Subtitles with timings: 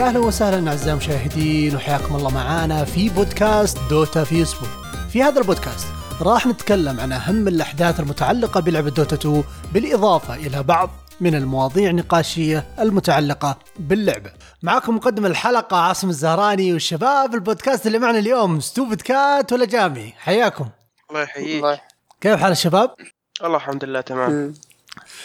[0.00, 4.68] يا أهلا وسهلا أعزائي المشاهدين وحياكم الله معانا في بودكاست دوتا في أسبوع.
[5.12, 5.86] في هذا البودكاست
[6.20, 9.44] راح نتكلم عن أهم الأحداث المتعلقة بلعبة دوتا 2
[9.74, 14.30] بالإضافة إلى بعض من المواضيع النقاشية المتعلقة باللعبة.
[14.62, 20.68] معكم مقدم الحلقة عاصم الزهراني والشباب البودكاست اللي معنا اليوم Stupid Cat ولا جامي حياكم.
[21.10, 21.80] الله يحييك
[22.20, 22.94] كيف حال الشباب؟
[23.44, 24.54] الله الحمد لله تمام.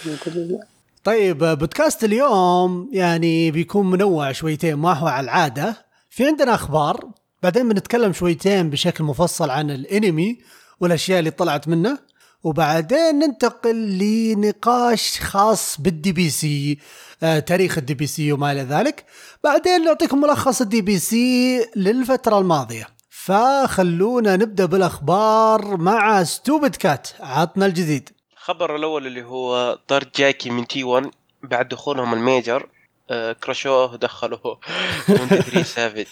[0.05, 0.74] الحمد لله
[1.05, 5.85] طيب بودكاست اليوم يعني بيكون منوع شويتين ما هو على العادة.
[6.09, 7.09] في عندنا أخبار
[7.43, 10.37] بعدين بنتكلم شويتين بشكل مفصل عن الانمي
[10.79, 11.99] والأشياء اللي طلعت منه
[12.43, 16.77] وبعدين ننتقل لنقاش خاص بال DPC
[17.23, 19.05] آه، تاريخ ال DPC وما إلى ذلك.
[19.43, 22.87] بعدين نعطيكم ملخص ال DPC للفترة الماضية.
[23.09, 28.09] فخلونا نبدأ بالأخبار مع Stupid Cat عطنا الجديد.
[28.45, 31.11] الخبر الأول اللي هو طرد جاكي من تي 1
[31.43, 32.69] بعد دخولهم ال major
[33.09, 34.59] آه كرشوه ودخلوه
[35.07, 36.05] 23savage.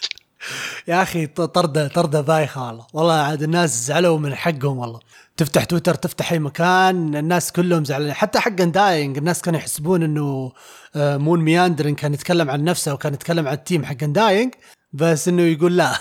[0.88, 5.00] يا أخي طردة طردة بايخه والله والله عاد الناس زعلوا من حقهم والله.
[5.38, 8.14] تفتح تويتر تفتح أي مكان الناس كلهم زعلانين.
[8.14, 9.18] حتى حق داينج.
[9.18, 10.52] الناس كانوا يحسبون إنه
[10.96, 14.54] آه، مون مياندرين كان يتكلم عن نفسه وكان يتكلم عن ال team حق داينج.
[14.94, 15.94] بس إنه يقول لا.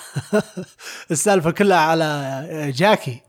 [1.10, 2.04] السالفة كلها على
[2.50, 3.20] آه، جاكي.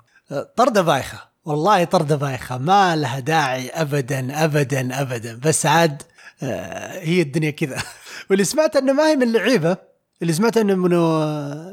[0.58, 5.40] طردة بايخه والله طرده بايخه ما لها داعي ابدا ابدا ابدا.
[5.44, 6.02] بس عاد
[6.44, 7.84] آه، هي الدنيا كذا.
[8.30, 9.78] واللي سمعت إنه ما هي من اللعيبه
[10.22, 10.92] اللي سمعت إنه من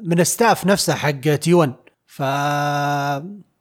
[0.08, 1.72] من ال staff نفسه حق تي 1
[2.06, 2.20] ف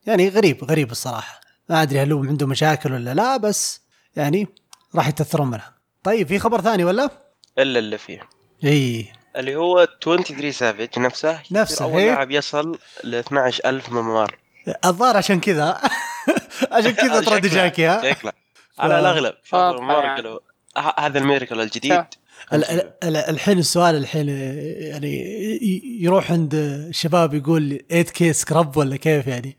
[0.07, 1.41] يعني غريب غريب الصراحة.
[1.69, 3.81] ما أدري هل هو عنده مشاكل ولا لا بس
[4.15, 4.47] يعني
[4.95, 5.73] راح يتأثرون منها.
[6.03, 7.09] طيب في خبر ثاني ولا؟
[7.59, 8.19] إلا اللي فيه.
[8.63, 9.11] إي.
[9.35, 12.01] اللي هو 23 سافج نفسه نفسه، أول.
[12.01, 14.38] لاعب يصل ل 12000 ممر
[14.85, 15.81] الظاهر عشان كذا.
[16.71, 18.31] عشان كذا جاكي ها شكله
[18.79, 20.37] على الاغلب الممر يعني.
[20.97, 22.05] هذا الميركل الجديد.
[23.03, 24.29] الحين السؤال الحين
[24.79, 25.23] يعني
[26.01, 29.57] يروح عند الشباب يقول 8K سكراب ولا كيف يعني؟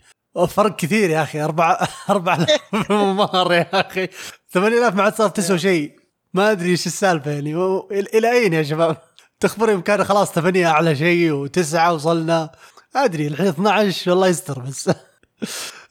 [0.48, 2.46] فرق كثير يا أخي أربع أربع
[2.90, 4.08] ممر يا أخي.
[4.48, 6.00] 8000 ما عاد صار تسوى شيء.
[6.34, 7.54] ما أدري إيش السالفة يعني.
[7.90, 8.96] إلى أين يا شباب؟
[9.40, 12.50] تخبرهم كان خلاص 8 أعلى شيء وتسعة وصلنا.
[12.96, 14.90] أدري الحين 12 والله يستر بس.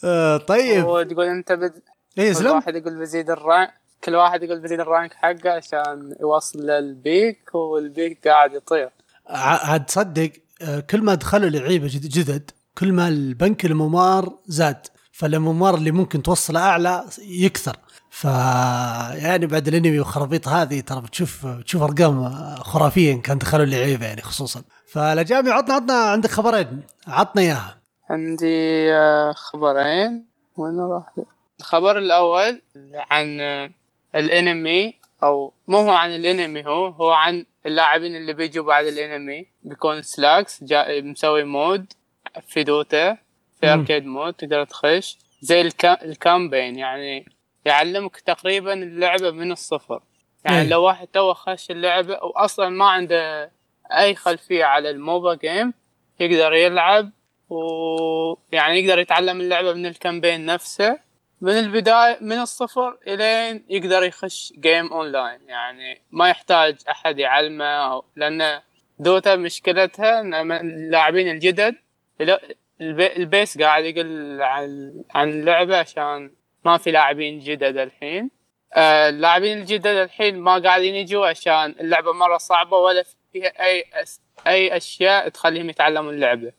[0.04, 0.84] آه، طيب.
[0.86, 1.74] هو تقول أنت بد...
[2.20, 3.74] اي كل اسلم واحد يقول بزيد ال rank
[4.04, 8.90] كل واحد يقول بزيد ال rank حقه عشان يوصل لل peak وال peak قاعد يطير.
[9.28, 14.88] عاد تصدق آه، كل ما دخلوا لعيبة جد- جدد كل ما البنك ال MMR زاد.
[15.20, 17.78] فال MMR اللي ممكن توصله أعلى يكثر.
[18.10, 18.24] ف
[19.24, 24.22] يعني بعد الأنمي وخرابيط هذه ترى بتشوف تشوف أرقام خرافية إن كان دخلوا اللعيبه يعني
[24.22, 24.62] خصوصا.
[24.88, 26.82] فالاجابي عطنا عطنا عندك خبرين.
[27.08, 27.78] عطنا إياها.
[28.10, 30.26] عندي آه، خبرين.
[30.58, 31.14] وين راح؟
[31.60, 32.62] الخبر الأول
[32.96, 33.70] عن آه،
[34.16, 34.94] الأنمي
[35.24, 39.46] أو مو هو عن الأنمي هو هو عن اللاعبين اللي بيجوا بعد الأنمي.
[39.64, 41.94] بيكون سلاكس جا مسوي مود
[42.48, 43.29] في دوتا.
[43.62, 43.80] في مم.
[43.80, 47.26] arcade mode تقدر تخش زي الكا ال campaign يعني
[47.66, 50.02] يعلمك تقريبا اللعبة من الصفر
[50.46, 50.68] يعني إيه.
[50.68, 53.52] لو واحد تو خش اللعبة واصلا ما عنده
[53.92, 55.74] أي خلفية على ال MOBA game
[56.20, 57.12] يقدر يلعب
[57.50, 61.00] ويعني يقدر يتعلم اللعبة من ال campaign نفسه
[61.42, 68.62] من البداية من الصفر إلين يقدر يخش game online يعني ما يحتاج أحد يعلمه لأن
[69.00, 71.76] دوتا مشكلتها إن اللاعبين الجدد
[72.82, 76.32] ال base قاعد يقل عن عن اللعبة عشان
[76.66, 78.32] ما في لاعبين جدد الحين.
[78.74, 83.04] آه، اللاعبين الجدد الحين ما قاعدين يجوا عشان اللعبة مرة صعبة ولا
[83.34, 86.52] فيها أي أس أي أشياء تخليهم يتعلموا اللعبة.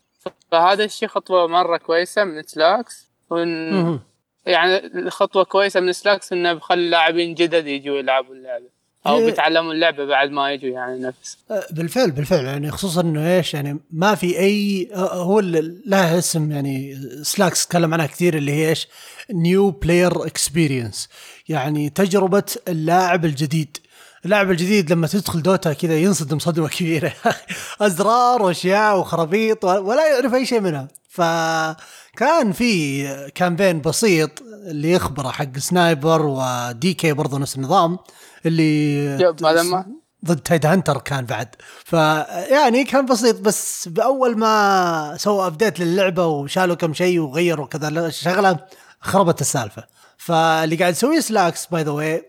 [0.50, 4.00] فهذا الشيء خطوة مرة كويسة من سلاكس مهم.
[4.46, 8.79] يعني خطوة كويسة من سلاكس إنه بخلي اللاعبين جدد يجوا يلعبوا اللعبة.
[9.06, 9.26] إيه.
[9.26, 11.38] بيتعلموا اللعبة بعد ما يجوا يعني نفس.
[11.50, 12.44] آه، بالفعل بالفعل.
[12.44, 17.66] يعني خصوصا انه إيش يعني ما في أي آه، هو اللي لها اسم يعني سلاكس
[17.66, 18.88] تكلم عنها كثير اللي هي إيش؟
[19.30, 21.08] new player experience
[21.48, 23.76] يعني تجربة اللاعب الجديد.
[24.24, 27.12] اللاعب الجديد لما تدخل دوتا كذا ينصدم صدمة كبيرة.
[27.80, 30.88] أزرار وأشياء وخرابيط ولا يعرف أي شيء منها.
[31.08, 34.30] فكان في campaign بسيط
[34.66, 37.98] اللي يخبره حق سنايبر ودي كي برضه نفس النظام.
[38.46, 39.86] اللي ما
[40.24, 41.48] ضد تايد هانتر كان بعد.
[41.84, 48.58] فيعني كان بسيط بس بأول ما سووا update للعبة وشالوا كم شيء وغيروا كذا الشغله
[49.00, 49.84] خربت السالفة.
[50.16, 52.26] فاللي قاعد يسويه سلاكس by the way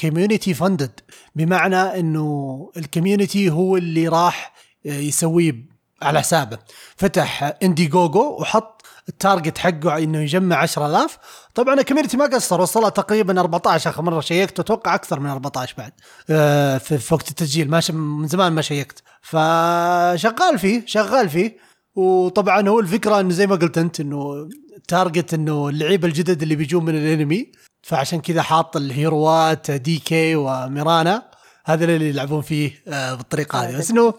[0.00, 1.00] community funded
[1.34, 4.52] بمعنى إنه ال community هو اللي راح
[4.84, 5.72] يسويه
[6.02, 6.58] على حسابه.
[6.96, 11.18] فتح Indiegogo وحط ال target حقه إنه يجمع 10000
[11.54, 15.74] طبعا ال community ما قصر وصلها تقريبا 14 آخر مرة checkت أتوقع أكثر من 14
[15.78, 15.92] بعد.
[16.30, 19.02] آه، في وقت التسجيل ما من زمان ما checkت.
[19.22, 21.56] فشغال فيه شغال فيه.
[21.94, 24.48] وطبعا هو الفكرة إنه زي ما قلت أنت إنه
[24.88, 27.52] target إنه اللعيبه الجدد اللي بيجون من الأنمي.
[27.82, 31.22] فعشان كذا حاط ال heroات دي كي وميرانا.
[31.64, 33.78] هذا اللي يلعبون فيه آه، بالطريقة هذه.
[33.78, 34.14] بس إنه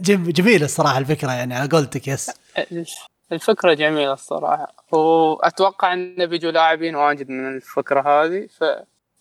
[0.00, 2.30] جم- جميل الصراحة الفكرة يعني على قولتك يس.
[3.32, 4.74] الفكرة جميلة الصراحة.
[4.92, 8.64] وأتوقع إن بيجوا لاعبين واجد من الفكرة هذه ف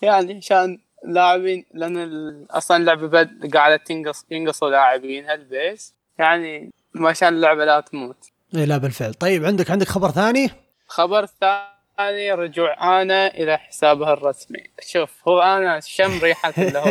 [0.02, 7.28] يعني عشان لاعبين لأن ال- أصلا اللعبة بد قاعدة تنقص ينقصوا لاعبين هالبيس يعني عشان
[7.28, 8.18] اللعبة لا تموت.
[8.56, 9.14] إيه لا بالفعل.
[9.14, 10.50] طيب عندك عندك خبر ثاني؟
[10.88, 14.64] خبر ثاني رجوع أنا إلى حسابها الرسمي.
[14.82, 16.88] شوف هو أنا شم ريحة اللي هو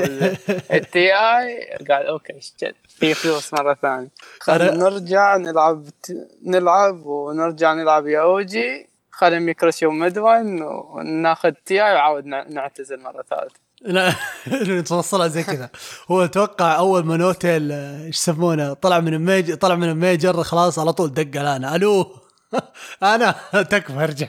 [0.73, 4.09] التي اي قال أوكي شت، في فلوس مرة ثانية.
[4.41, 5.85] خلينا نرجع نلعب
[6.47, 8.89] نلعب ونرجع نلعب يا أوجي.
[9.11, 13.65] خلينا يكرشوا مدون وناخذ تي اي وعاود نع- نعتزل مرة ثالثة.
[13.81, 14.13] لا
[14.83, 15.71] توصلها زي كذا.
[16.11, 20.93] هو أتوقع أول ما نوتيل إيش يسمونه طلع من الميجر طلع من الميجر خلاص على
[20.93, 22.07] طول دق أنا ألو؟
[23.15, 23.35] أنا
[23.71, 24.29] تكفى ارجع.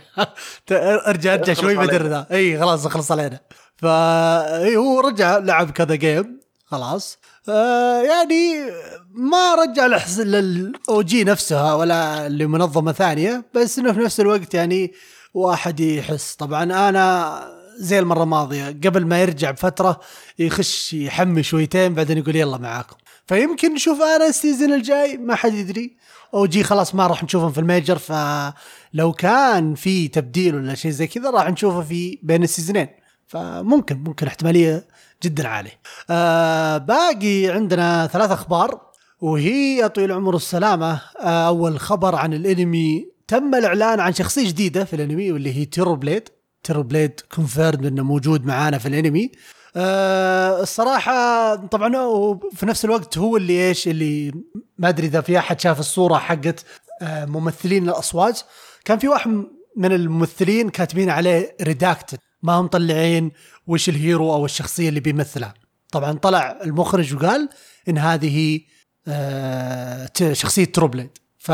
[0.72, 2.08] ارجع ارجع شوي بدر.
[2.08, 2.28] ذا.
[2.32, 3.40] إي خلاص اخلص علينا.
[3.78, 7.18] فا هو رجع لعب كذا game خلاص.
[7.50, 8.72] آه يعني
[9.14, 9.86] ما رجع
[10.18, 14.94] لل OG نفسها ولا لمنظمة ثانية بس إنه في نفس الوقت يعني
[15.34, 16.36] واحد يحس.
[16.36, 20.00] طبعا أنا زي المرة الماضية قبل ما يرجع بفترة
[20.40, 22.96] يخش يحمي شويتين بعدين يقول يلا معاكم.
[23.28, 25.98] فيمكن نشوف أنا ال season الجاي ما حد يدري.
[26.34, 31.08] OG خلاص ما راح نشوفهم في ال major فلو كان في تبديل ولا شيء زي
[31.08, 32.88] كذا راح نشوفه في بين ال seasonين
[33.28, 34.88] فممكن ممكن احتمالية
[35.24, 35.80] جدا عالية.
[36.10, 38.82] آه باقي عندنا ثلاث أخبار
[39.22, 44.84] وهي يا طويل العمر والسلامه آه أول خبر عن الأنمي تم الإعلان عن شخصية جديدة
[44.86, 46.30] في الأنمي واللي هي Terrorblade
[46.64, 49.32] Terrorblade confirmed إنه موجود معانا في الأنمي.
[49.78, 54.32] الصراحة طبعا هو في نفس الوقت هو اللي إيش اللي
[54.78, 56.66] ما أدري إذا في أحد شاف الصورة حقت
[57.02, 58.42] آه ممثلين الاصوات
[58.86, 59.44] كان في واحد
[59.78, 63.32] من الممثلين كاتبين عليه ريداكتد ما هم مطلعين
[63.68, 65.54] وش ال hero أو الشخصية اللي بيمثلها.
[65.92, 67.50] طبعا طلع المخرج وقال
[67.90, 68.60] إن هذه
[69.08, 71.52] آه شخصية Terrorblade ف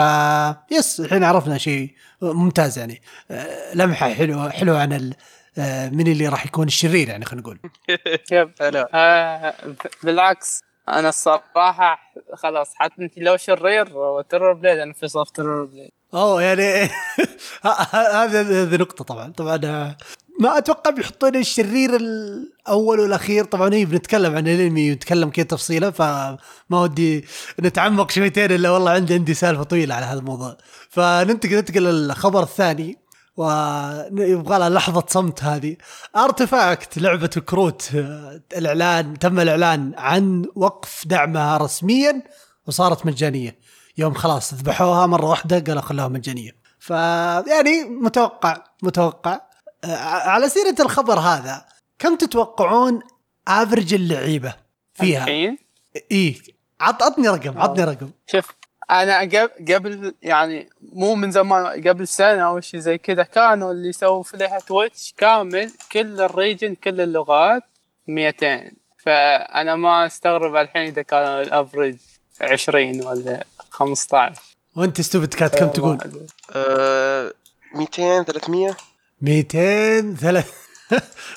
[0.72, 3.02] yes الحين عرفنا شيء ممتاز يعني.
[3.32, 5.16] آه لمحة حلوة حلوة عن آه
[5.92, 7.60] من اللي راح يكون الشرير يعني خلينا نقول.
[8.32, 8.52] yep.
[8.62, 9.54] هلا آه
[10.04, 12.00] بالعكس أنا الصراحة
[12.36, 15.90] خلاص حتى أنت لو شرير و Terrorblade أنا في صف Terrorblade.
[16.14, 16.64] أوه يعني
[17.94, 19.32] هذه نقطة طبعا.
[19.32, 19.98] طبعا آه،
[20.40, 23.44] ما أتوقع بيحطون الشرير الأول والأخير.
[23.46, 26.38] طبعا هي بنتكلم عن الأنمي ونتكلم كذا تفصيله فما
[26.72, 27.26] ودي
[27.60, 30.58] نتعمق شويتين إلا والله عندي عندي سالفة طويلة على هذا الموضوع.
[30.90, 33.01] فننتقل ننتقل للخبر الثاني.
[33.38, 35.78] ويبغى لها لحظة صمت هذه.
[36.16, 42.24] Artifact لعبة كروت آه، الإعلان تم الإعلان عن وقف دعمها رسميا
[42.68, 43.60] وصارت مجانية.
[43.98, 46.52] يوم خلاص ذبحوها مرة واحدة قالوا خلوها مجانية.
[46.80, 49.40] فيعني متوقع متوقع.
[49.84, 51.66] آه، على سيرة الخبر هذا
[52.00, 53.00] كم تتوقعون
[53.48, 54.56] average اللعيبة
[54.94, 55.58] فيها؟ الحين؟
[56.82, 58.12] عط عطني رقم عطني رقم.
[58.28, 58.61] شوف
[58.92, 63.90] أنا قبل قبل يعني مو من زمان قبل سنة أو شيء زي كذا كانوا اللي
[63.90, 67.64] يسووا فيها Twitch كامل كل ال region كل اللغات
[68.08, 71.96] 200 فأنا ما أستغرب الحين إذا كان ال average
[72.42, 74.42] 20 ولا 15
[74.76, 75.98] وأنت Stupid Cat كم تقول؟
[76.56, 77.34] آه
[77.76, 78.78] 200 300
[79.22, 80.52] 200 ثلاث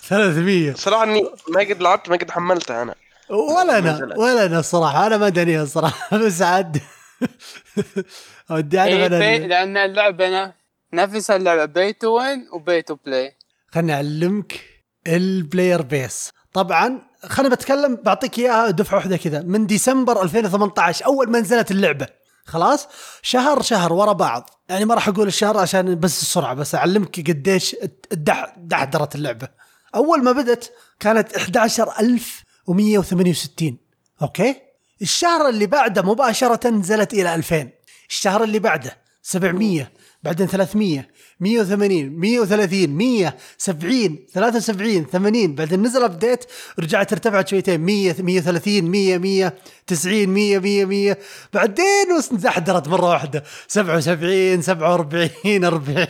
[0.09, 2.95] 300 صراحة إني ما قد لعبت ما قد حملتها أنا.
[3.31, 4.15] ولا أنا.
[4.17, 6.81] ولا أنا الصراحه أنا ما دانيها الصراحه بس عاد.
[8.51, 10.53] ودي إيه اعرف بي أنا لأن اللعبة
[10.93, 13.37] نفس اللعبة pay to win و pay to play
[13.69, 14.61] خلني أعلمك
[15.07, 16.33] ال player base.
[16.53, 19.43] طبعا خلينا بتكلم بعطيك إياها دفعة واحدة كذا.
[19.43, 22.07] من ديسمبر 2018 أول ما نزلت اللعبة.
[22.47, 22.89] خلاص؟
[23.23, 24.51] شهر شهر ورا بعض.
[24.69, 27.77] يعني ما راح أقول الشهر عشان بس السرعة بس أعلمك قديش
[28.13, 29.49] الدح دحدرت اللعبة.
[29.95, 33.79] أول ما بدت كانت 11168
[34.23, 34.57] أوكي؟
[35.03, 37.69] الشهر اللي بعده مباشرة نزلت إلى 2000
[38.09, 39.91] الشهر اللي بعده 700
[40.23, 41.09] بعدين 300
[41.41, 46.45] 180 130 100 70 73 80 بعدين نزل ابديت
[46.79, 49.55] رجعت ارتفعت شويتين 100 130 100 100
[49.87, 51.19] 90 100 100 100
[51.53, 53.45] بعدين انزحدرت مرة واحدة.
[53.69, 56.07] 77 47 40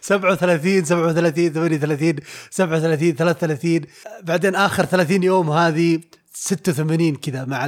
[0.00, 3.80] 37 37 38 37 33
[4.22, 6.00] بعدين آخر 30 يوم هذه
[6.40, 7.66] 86 كذا مع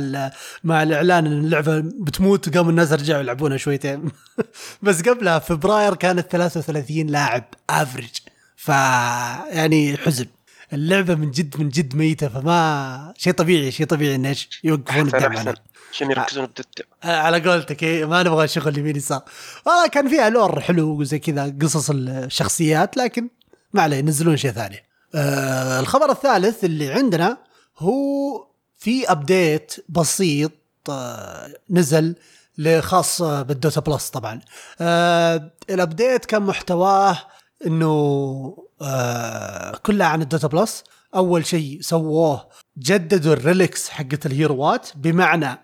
[0.64, 4.10] مع الإعلان إن اللعبة بتموت قاموا الناس رجعوا يلعبونها شويتين.
[4.82, 8.10] بس قبلها فبراير كانت 33 لاعب افريج
[8.56, 10.26] ف يعني حزن.
[10.72, 15.54] اللعبة من جد من جد ميتة فما شيء طبيعي شيء طبيعي إن إيش يوقفون الدعم
[15.92, 19.22] عشان يركزون بدت آه، على قولتك إيه ما نبغى شغل يمين يسار.
[19.66, 23.28] والله كان فيها لور حلو وزي كذا قصص الشخصيات لكن
[23.72, 24.84] ما عليه ينزلون شيء ثاني.
[25.14, 27.38] آه الخبر الثالث اللي عندنا
[27.78, 28.49] هو
[28.80, 30.52] في update بسيط
[30.90, 32.16] آه نزل
[32.58, 34.40] لخاص آه، بال Dota Plus طبعا.
[34.80, 37.18] آه ال update كان محتواه
[37.66, 40.84] إنه آه كلها عن ال Dota Plus.
[41.14, 45.58] أول شيء سووه جددوا ال relics حقت الهيروات بمعنى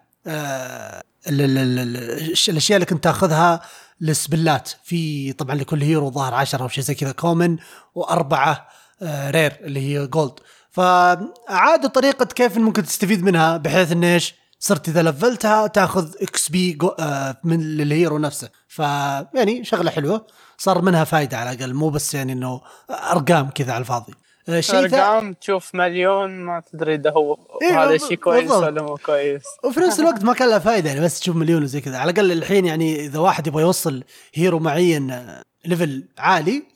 [1.28, 3.60] الأشياء اللي كنت تأخذها
[4.02, 7.56] السبلات في طبعا لكل هيرو ظهر 10 أو شيء زي كذا common
[7.94, 8.68] وأربعة
[9.02, 10.32] rare اللي هي gold
[10.76, 17.36] فعادوا طريقة كيف ممكن تستفيد منها بحيث إن إيش؟ صرت إذا لفلتها تأخذ XP آه
[17.44, 18.50] من ال hero نفسه.
[18.68, 20.26] فيعني شغلة حلوة.
[20.58, 24.12] صار منها فائده على الأقل مو بس يعني إنه أرقام كذا على الفاضي.
[24.48, 28.50] آه، شيء ثاني أرقام تشوف مليون ما تدري إذا هو إيه، هذا الشيء كويس.
[28.50, 29.42] ولا مو كويس.
[29.64, 31.98] وفي نفس الوقت ما كان لها فائده يعني بس تشوف مليون وزي كذا.
[31.98, 34.04] على الأقل الحين يعني إذا واحد يبغى يوصل
[34.34, 35.22] hero معين
[35.64, 36.75] level عالي آه،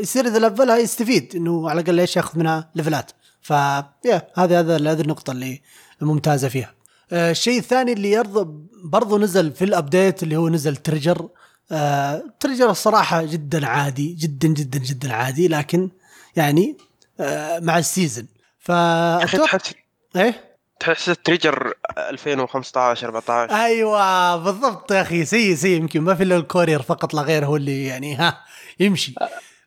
[0.00, 3.10] يصير إذا لفلها يستفيد إنه على الأقل إيش ياخذ منها ليفلات
[3.40, 5.62] ف yeah هذه هذا هذه النقطة اللي
[6.00, 6.74] ممتازه فيها.
[7.12, 11.28] آه، الشيء الثاني اللي يرضى برضو نزل في ال update اللي هو نزل treasure
[11.72, 15.90] آه، treasure الصراحة جدا عادي جدا جدا جدا عادي لكن
[16.36, 16.76] يعني
[17.20, 18.26] آه، مع أخي
[18.58, 19.74] فاتوقع تحس
[20.16, 25.24] إيه؟ تحس treasure 2015 14 أيوه بالضبط يا أخي.
[25.24, 25.76] سيء سيء.
[25.80, 28.40] يمكن ما في إلا ال courier فقط لا غير هو اللي يعني ها
[28.80, 29.14] يمشي.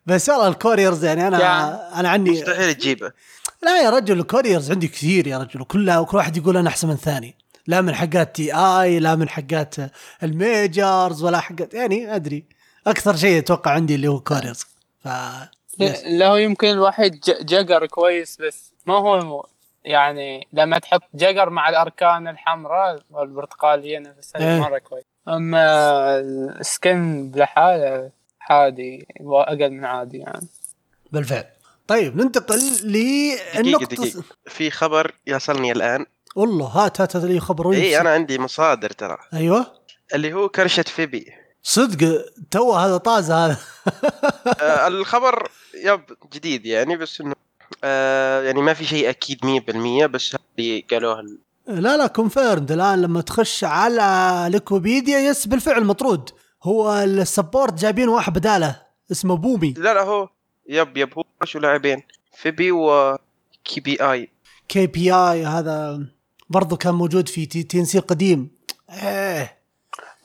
[0.06, 3.12] بس والله ال couriers يعني أنا يعني أنا عني مستحيل تجيبه.
[3.64, 5.62] لا يا رجل ال couriers عندي كثير يا رجل.
[5.62, 7.36] وكلها وكل واحد يقول أنا أحسن من الثاني
[7.68, 9.76] لا من حقات TI لا من حقات
[10.24, 12.44] ال Majors ولا حقات يعني أدري.
[12.88, 14.66] أكثر شيء أتوقع عندي اللي هو couriers.
[15.04, 15.08] ف
[15.80, 16.04] yes.
[16.06, 19.46] له يمكن الواحد ج- جقر كويس بس ما هو
[19.86, 24.62] يعني لما تحط جقر مع الأركان الحمراء والبرتقاليه نفسها إيه.
[24.62, 25.04] مرة كويس.
[25.28, 26.20] أما
[26.60, 30.48] السكن لحاله عادي أقل من عادي يعني.
[31.12, 31.46] بالفعل.
[31.88, 36.06] طيب ننتقل للنقطة دقيقة في خبر يصلني الآن.
[36.36, 39.18] والله هات هات هذا لي خبر اي أنا عندي مصادر ترى.
[39.34, 39.66] أيوه.
[40.14, 41.34] اللي هو كرشة فيبي.
[41.64, 43.58] صدق تو هذا طازة هذا.
[44.62, 45.52] آه الخبر
[45.84, 46.02] yep
[46.34, 47.36] جديد يعني بس إنه
[47.84, 53.02] آه يعني ما في شيء أكيد 100% بس اللي قالوه ال- لا لا confirmed الآن
[53.02, 56.30] لما تخش على Liquipedia yes بالفعل مطرود.
[56.64, 58.82] هو ال support جايبين واحد بدالة
[59.12, 59.74] اسمه Boomy.
[59.78, 60.30] لا لا هو
[60.70, 62.04] yep yep هو شو لاعبين؟
[62.38, 64.30] Febby و kpii.
[64.70, 66.00] kpii هذا
[66.50, 68.52] برضو كان موجود في T, TNC القديم.
[68.90, 69.58] إيه.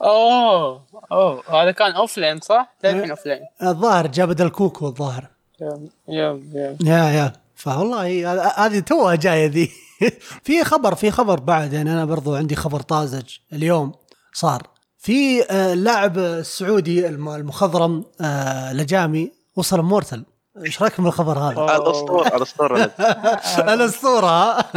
[0.01, 5.27] أوه أوه هذا كان offlane صح؟ للحين offlane الظاهر جاب بدل Kuku الظاهر.
[5.61, 6.77] yep yep yep.
[6.87, 7.33] yeah yeah.
[7.65, 9.71] فوالله هذا- هذه توها جاية ذي
[10.45, 13.91] في خبر في خبر بعد يعني أنا برضو عندي خبر طازج اليوم
[14.33, 14.61] صار
[14.97, 20.25] في آه، اللاعب السعودي الم- المخضرم آه، لجامي وصل Immortal
[20.65, 22.91] إيش رايكم بالخبر هذا؟ الأسطورة الأسطورة
[23.73, 24.71] الأسطورة ها؟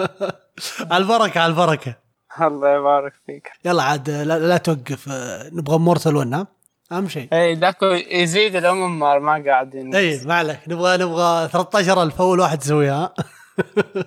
[0.90, 1.94] على البركة على البركة
[2.40, 6.46] الله يبارك فيك يلا عاد لا, لا توقف آه، نبغى مورتل 1 ها؟
[6.92, 7.28] أهم شيء.
[7.32, 9.94] اي ذاك يزيد الامم ما ما قاعدين.
[9.94, 10.58] اي ما عليك.
[10.68, 13.14] نبغى نبغى 13000 أول واحد يسويها.
[13.96, 14.04] إن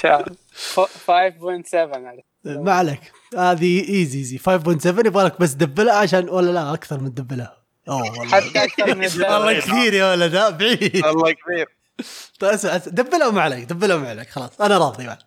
[0.00, 0.36] شاء الله.
[0.52, 2.22] ف- 5.7 عليه.
[2.44, 3.00] ما عليك.
[3.38, 7.56] هذه ايزي ايزي 5.7 يبغى لك بس دبلها عشان ولا لا أكثر من دبلها
[7.88, 8.26] أوه والله.
[8.28, 9.60] حتى أكثر من والله.
[9.60, 10.96] كثير يا ولد بعيد.
[11.06, 11.66] الله كبير
[12.40, 14.60] طيب دبلها وما عليك دبلها وما عليك خلاص.
[14.60, 15.18] أنا راضي بعد.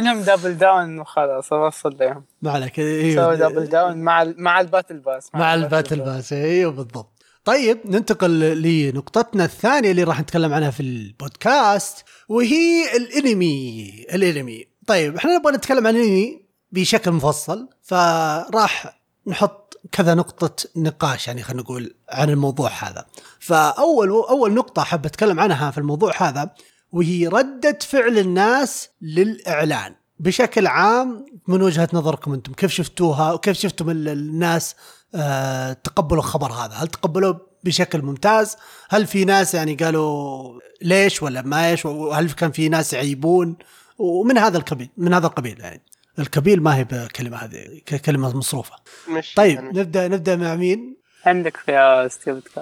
[0.00, 2.24] كلهم double down وخلاص أوصل لهم.
[2.42, 6.00] ما عليك سوي double أيوه down مع ال- مع ال battle pass مع ال battle
[6.00, 7.22] pass أيوه بالضبط.
[7.44, 14.64] طيب ننتقل لنقطتنا الثانية اللي راح نتكلم عنها في البودكاست وهي الانمي الانمي.
[14.86, 21.62] طيب إحنا نبغى نتكلم عن الانمي بشكل مفصل فراح نحط كذا نقطة نقاش يعني خلينا
[21.62, 23.06] نقول عن الموضوع هذا.
[23.40, 26.50] فأول أول نقطة حاب أتكلم عنها في الموضوع هذا
[26.96, 32.52] وهي ردة فعل الناس للإعلان بشكل عام من وجهة نظركم أنتم.
[32.52, 34.74] كيف شفتوها؟ وكيف شفتم ال- الناس
[35.14, 38.56] آه تقبلوا الخبر هذا؟ هل تقبلوه بشكل ممتاز؟
[38.88, 43.56] هل في ناس يعني قالوا ليش ولا ما إيش؟ وهل كان في ناس يعيبون؟
[43.98, 45.82] ومن هذا القبيل من هذا القبيل يعني.
[46.18, 48.74] القبيل ما هي بكلمة هذه كلمة مصروفة.
[49.08, 52.58] مش طيب يعني نبدأ نبدأ مع مين؟ عندك فيها ستيف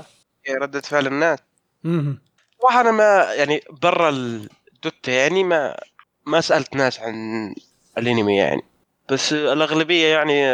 [0.60, 1.38] ردة فعل الناس.
[2.62, 2.70] مهم.
[2.70, 5.76] صراحة أنا ما يعني برا الدوتا يعني ما
[6.26, 7.14] ما سألت ناس عن
[7.98, 8.62] الأنمي يعني.
[9.10, 10.44] بس الأغلبية يعني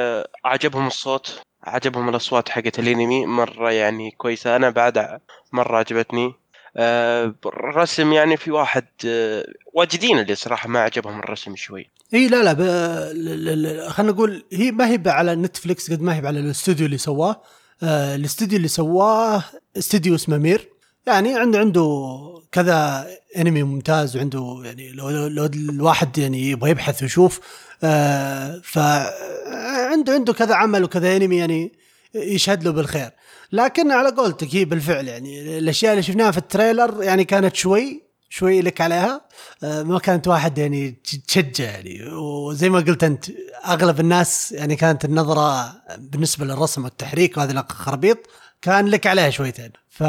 [0.45, 4.57] عجبهم الصوت عجبهم الأصوات حقت الأنمي مرة يعني كويسة.
[4.57, 5.21] أنا بعد
[5.53, 6.35] مرة عجبتني.
[6.77, 11.91] آه، الرسم يعني في واحد آه، واجدين اللي صراحة ما عجبهم الرسم شوي.
[12.15, 16.87] إي لا لا خلينا نقول هي ما هي على نتفليكس قد ما هي على الاستوديو
[16.87, 17.43] اللي سواه.
[17.83, 19.45] آه الاستوديو اللي سواه
[19.79, 20.69] استوديو اسمه مير.
[21.07, 22.21] يعني عنده عنده
[22.53, 27.41] كذا انمي ممتاز وعنده يعني لو, لو الواحد يعني يبغى يبحث ويشوف
[27.85, 31.73] آه فعنده عنده كذا عمل وكذا انمي يعني
[32.15, 33.11] يشهد له بالخير.
[33.53, 38.03] لكن على قولتك هي بالفعل يعني الأشياء اللي شفناها في ال trailer يعني كانت شوي
[38.29, 39.21] شوي لك عليها
[39.65, 40.91] آه، ما كانت واحد يعني
[41.27, 42.13] تشجع يعني.
[42.13, 43.25] وزي ما قلت أنت
[43.67, 48.19] أغلب الناس يعني كانت النظرة بالنسبة للرسم والتحريك وهذه الخرابيط
[48.63, 49.73] كان لك عليها شويتين.
[49.89, 50.05] ف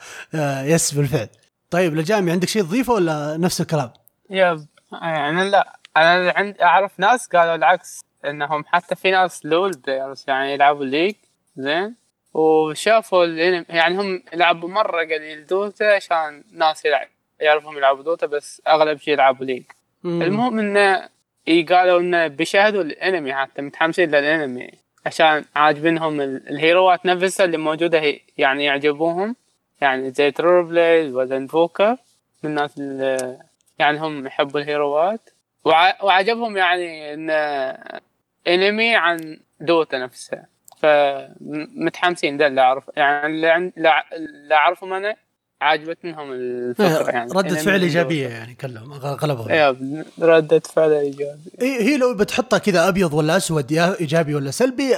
[0.72, 1.28] yes بالفعل.
[1.70, 3.92] طيب لجامي عندك شيء تضيفه ولا نفس الكلام؟
[4.30, 10.24] yep يعني لا أنا عند أعرف ناس قالوا العكس إنهم حتى في ناس LoL players
[10.28, 11.14] يعني يلعبوا League
[11.56, 11.94] زين؟
[12.34, 17.08] وشافوا يعني هم يلعبوا مرة قليل دوتا عشان ناس يلعب
[17.40, 19.62] يعرفهم يلعبوا دوتا بس أغلب شيء يلعبوا League.
[20.04, 21.08] المهم إنه
[21.48, 24.70] إي قالوا إنه بيشاهدوا الأنمي حتى متحمسين للأنمي.
[25.06, 29.36] عشان عاجبينهم ال- ال heroات نفسها اللي موجودة هي يعني يعجبوهم.
[29.80, 31.96] يعني زي Terrorblade ولا Invoker
[32.42, 33.38] من الناس اللي
[33.78, 35.30] يعني هم يحبوا ال heroات.
[35.64, 37.30] وع- وعجبهم يعني إن
[38.48, 40.46] انمي عن دوتا نفسها.
[40.78, 43.72] فمتحمسين ده اللي اعرف يعني اللي عن-
[44.12, 45.16] اللي أعرفهم أنا
[45.60, 47.32] عجبتهم الفكرة يعني.
[47.32, 47.84] ردة أنمي فعل دوتا.
[47.84, 49.48] إيجابية يعني كلهم غلبهم.
[49.48, 54.90] أيوه ردة فعل ايجابي هي لو بتحطها كذا أبيض ولا أسود يا إيجابي ولا سلبي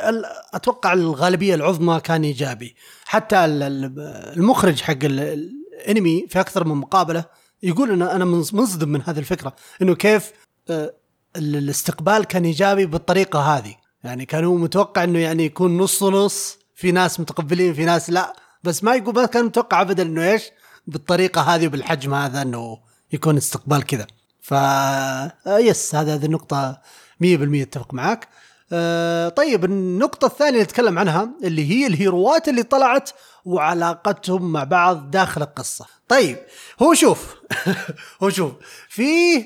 [0.55, 2.75] أتوقع الغالبية العظمى كان إيجابي.
[3.05, 3.99] حتى ال- ال-
[4.37, 5.51] المخرج حق ال-
[5.87, 7.25] الأنمي في أكثر من مقابلة
[7.63, 10.33] يقول إن أنا منص- منصدم من هذه الفكرة إنه كيف
[10.71, 10.95] آه،
[11.37, 13.75] ال- الاستقبال كان إيجابي بالطريقة هذه.
[14.05, 18.33] يعني كان هو متوقع إنه يعني يكون نص نص في ناس متقبلين في ناس لا.
[18.65, 20.43] بس ما يقول ما كان متوقع ابدا إنه إيش
[20.87, 22.79] بالطريقة هذه وبالحجم هذا إنه
[23.13, 24.07] يكون استقبال كذا
[24.41, 26.81] ف آه، يس هذا هذه النقطة
[27.21, 27.25] 100%
[27.63, 28.29] أتفق معاك.
[28.73, 33.11] آه، طيب النقطة الثانية اللي نتكلم عنها اللي هي الهيروات اللي طلعت
[33.45, 35.87] وعلاقتهم مع بعض داخل القصة.
[36.09, 36.37] طيب
[36.83, 37.35] هو شوف
[38.23, 38.53] هو شوف
[38.89, 39.39] في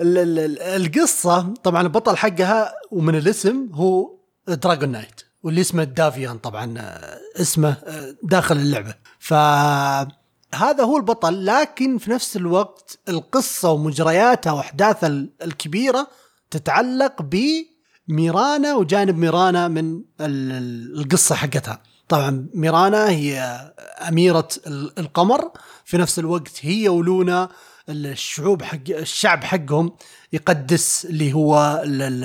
[0.00, 4.14] ال- ال- ال- القصة طبعا البطل حقها ومن الاسم هو
[4.48, 8.94] Dragon Knight واللي اسمه دافيان طبعا آه، اسمه آه، داخل اللعبة.
[9.18, 9.32] ف
[10.54, 16.08] هذا هو البطل لكن في نفس الوقت القصة ومجرياتها وأحداثها ال- الكبيرة
[16.50, 17.22] تتعلق
[18.08, 23.60] بميرانا وجانب ميرانا من ال- ال- القصة حقتها طبعا ميرانا هي
[24.66, 25.50] ال- القمر
[25.84, 27.48] في نفس الوقت هي ولونا
[27.88, 29.96] الشعوب حق الشعب حقهم
[30.32, 32.24] يقدس اللي هو ال ال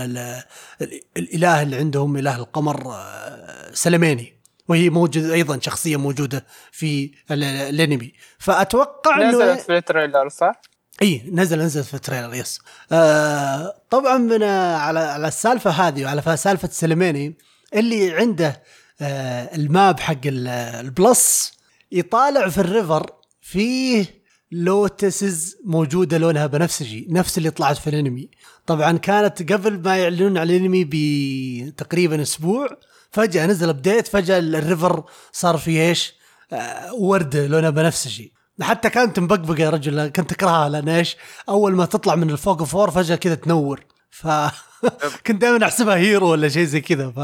[0.82, 4.40] ال الإله اللي عندهم إله القمر آه، سليماني.
[4.68, 8.14] وهي موجود أيضا شخصية موجودة في ال- الأنمي.
[8.40, 10.62] فأتوقع إنه نزلت في ال trailer صح؟
[11.02, 12.60] اي نزل نزل في ال trailer yes.
[12.92, 17.38] آه طبعا من على على السالفة هذه وعلى سالفة سليماني
[17.76, 18.64] اللي عنده
[19.02, 20.48] آه ال map حق ال-
[20.86, 21.54] ال plus
[21.92, 23.10] يطالع في ال river
[23.42, 24.19] فيه
[24.52, 28.30] lotuses موجودة لونها بنفسجي نفس اللي طلعت في الانمي.
[28.66, 32.68] طبعا كانت قبل ما يعلنون عن الانمي بتقريبا أسبوع
[33.12, 36.14] فجأة نزل update فجأة ال river صار فيه إيش؟
[36.54, 41.18] آه وردة لونها بنفسجي حتى كانت مبقبقة يا رجل كنت أكرهها لأن إيش؟
[41.50, 43.86] أول ما تطلع من ال fog of war فجأة كذا تنور.
[44.10, 44.28] ف
[45.28, 47.20] كنت دائما أحسبها hero ولا شيء زي كذا ف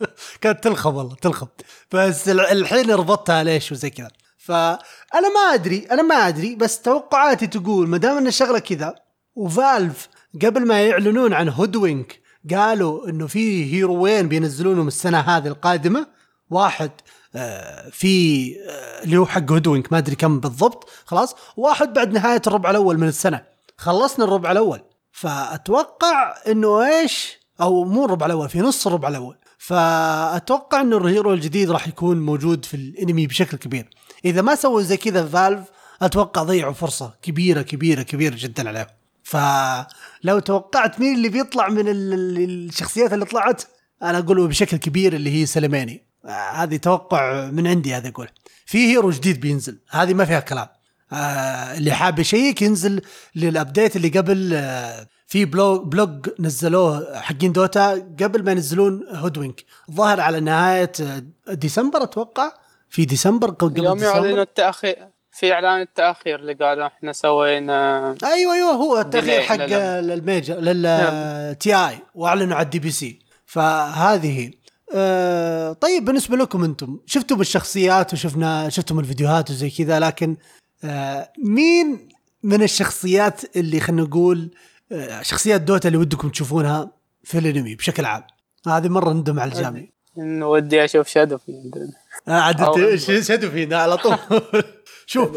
[0.40, 1.46] كانت تلخم والله تلخم
[1.92, 4.10] بس الحين ربطتها ليش وزي كذا.
[4.40, 8.94] فأنا ما أدري أنا ما أدري بس توقعاتي تقول ما دام إن الشغله كذا
[9.34, 10.08] و Valve
[10.42, 12.20] قبل ما يعلنون عن هودوينك
[12.54, 16.06] قالوا إنه في هيروين بينزلونهم السنة هذه القادمة.
[16.50, 16.90] واحد
[17.36, 21.34] آه، في آه، اللي هو حق هودوينك ما أدري كم بالضبط خلاص.
[21.56, 23.42] واحد بعد نهاية الربع الأول من السنة.
[23.76, 24.80] خلصنا الربع الأول.
[25.12, 29.36] فأتوقع إنه إيش؟ أو مو الربع الأول في نص الربع الأول.
[29.58, 33.88] فأتوقع إنه ال hero الجديد راح يكون موجود في الانمي بشكل كبير.
[34.24, 35.60] إذا ما سووا زي كذا Valve
[36.02, 38.86] أتوقع ضيعوا فرصة كبيرة كبيرة كبيرة جدا عليهم.
[39.22, 43.62] فلو توقعت مين اللي بيطلع من ال- ال- الشخصيات اللي طلعت
[44.02, 46.04] أنا أقول بشكل كبير اللي هي سليماني.
[46.52, 48.28] هذه توقع من عندي هذا أقول
[48.66, 49.78] في hero جديد بينزل.
[49.90, 50.66] هذه ما فيها كلام.
[51.12, 53.02] آه اللي حاب يشيك ينزل
[53.34, 59.64] لل update اللي قبل آه في blog blog نزلوه حقين دوتا قبل ما ينزلون هودوينك.
[59.90, 62.52] ظهر على نهاية آه، ديسمبر أتوقع.
[62.90, 64.96] في ديسمبر قبل يوم يعلنوا ديسمبر؟ التاخير
[65.32, 69.56] في إعلان التأخير اللي قالوا إحنا سوينا أيوه أيوه هو delay حق
[70.00, 73.18] لل major لل TI وأعلنوا على ال DPC.
[73.46, 74.50] فهذه هي.
[74.94, 80.36] آه طيب بالنسبة لكم أنتم شفتم الشخصيات وشفنا شفتم الفيديوهات وزي كذا لكن
[80.84, 82.08] آه مين
[82.42, 84.50] من الشخصيات اللي خلينا نقول
[84.92, 86.90] آه شخصيات دوتا اللي ودكم تشوفونها
[87.24, 88.22] في الأنمي بشكل عام؟
[88.66, 91.92] هذه مرة ندم على الجامع إن ودي أشوف Shadow Fiend
[92.28, 94.16] آه عاد Shadow Fiend؟ على طول.
[95.06, 95.28] شوف.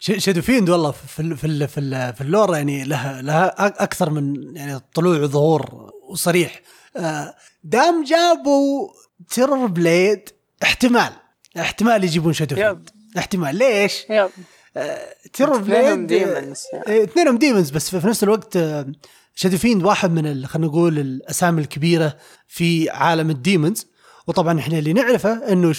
[0.00, 3.22] Shadow Fiend Fiend والله في ال في ال في, ال في ال lore يعني لها
[3.22, 6.62] لها أكثر من يعني طلوع وظهور وصريح.
[6.96, 7.34] آه،
[7.64, 8.88] دام جابوا
[9.28, 10.28] Terrorblade
[10.62, 11.12] احتمال.
[11.58, 12.54] احتمال يجيبون Shadow.
[12.56, 13.56] Fiend احتمال.
[13.56, 14.30] ليش؟ yep.
[15.32, 16.86] Terror اثنينهم blade demons يعني.
[16.88, 18.92] إيه، اثنينهم demons بس في نفس الوقت آه،
[19.34, 22.16] Shadow Fiend واحد من خلينا نقول الأسامي الكبيرة
[22.48, 23.86] في عالم ال demons
[24.26, 25.74] وطبعا إحنا اللي نعرفه إنه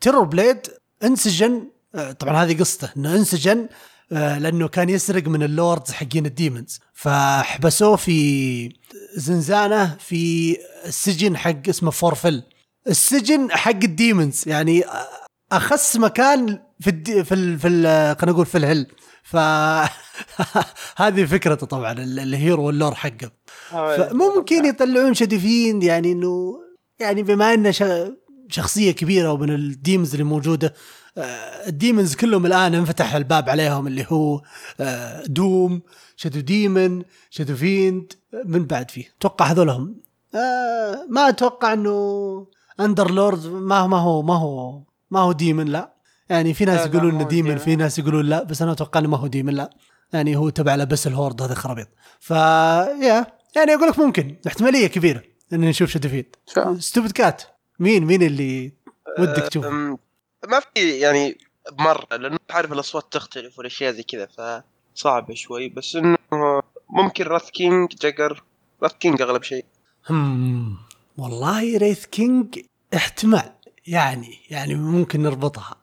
[0.00, 0.58] Terrorblade
[1.04, 3.68] انسجن آه، طبعا هذه قصته إنه انسجن
[4.12, 6.80] آه، لأنه كان يسرق من ال lords حقين ال demons.
[6.94, 8.68] فحبسوه في
[9.14, 12.42] زنزانة في السجن حق اسمه فورفل
[12.88, 14.84] السجن حق ال demons يعني
[15.52, 17.68] أخس مكان في الدي في ال في
[18.20, 18.86] خلينا نقول في ال hell.
[19.22, 19.36] ف
[21.02, 23.30] هذه فكرته طبعا ال- ال hero وال lore حقه.
[23.70, 26.58] فممكن يطلعون Shadow Fiend يعني إنه
[27.00, 27.74] يعني بما إنه
[28.48, 30.74] شخصية كبيرة ومن ال demons اللي موجودة
[31.18, 34.42] آه، ال demons كلهم الآن انفتح الباب عليهم اللي هو
[34.80, 35.82] آه، Doom
[36.16, 38.12] Shadow Demon Shadow Fiend
[38.44, 39.04] من بعد فيه.
[39.18, 40.00] أتوقع هذول هم
[40.34, 42.46] آه، ما أتوقع إنه
[42.80, 45.94] Underlord ما ما هو ما هو ما هو demon لا.
[46.28, 47.58] يعني في ناس يقولون انه هو demon demon.
[47.58, 49.70] في ناس يقولون لا بس أنا أتوقع إنه ما هو demon لا.
[50.12, 51.88] يعني هو تبع ل Abyssal Horde هذا خرابيط.
[52.20, 54.36] ف yeah يعني أقول لك ممكن.
[54.46, 55.22] احتمالية كبيرة.
[55.52, 56.36] إن نشوف Shadow Fiend
[56.78, 57.42] Stupid Cat.
[57.78, 58.72] مين مين اللي
[59.18, 59.98] ودك تشوف؟ أم،
[60.48, 61.38] ما في يعني
[61.72, 64.28] بمره لأنه عارف الأصوات تختلف والأشياء زي كذا
[64.96, 65.68] فصعبة شوي.
[65.68, 66.18] بس إنه
[66.90, 68.42] ممكن Wraith King Jugger
[68.82, 69.64] Wraith King أغلب شيء.
[70.10, 70.76] هم
[71.18, 72.60] والله Wraith King
[72.94, 73.52] احتمال.
[73.86, 75.76] يعني يعني ممكن نربطها.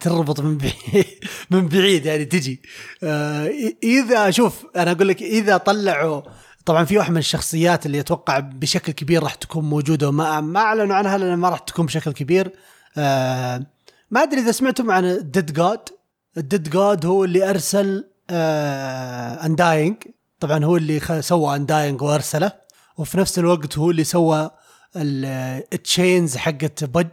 [0.00, 1.06] تربط من بعيد
[1.50, 2.62] من بعيد يعني تجي.
[3.02, 3.52] آه
[3.82, 6.22] إذا شوف أنا أقول لك إذا طلعوا
[6.66, 10.96] طبعا في واحد من الشخصيات اللي أتوقع بشكل كبير راح تكون موجودة وما ما أعلنوا
[10.96, 12.52] عنها لأن ما راح تكون بشكل كبير.
[12.98, 13.66] آه
[14.10, 15.88] ما أدري إذا سمعتم عن ال Dead God
[16.36, 19.96] ال Dead God هو اللي أرسل آه Undying
[20.40, 22.52] طبعا هو اللي سوى Undying وأرسله
[22.98, 24.50] وفي نفس الوقت هو اللي سوى
[24.96, 27.06] ال chains حقت بج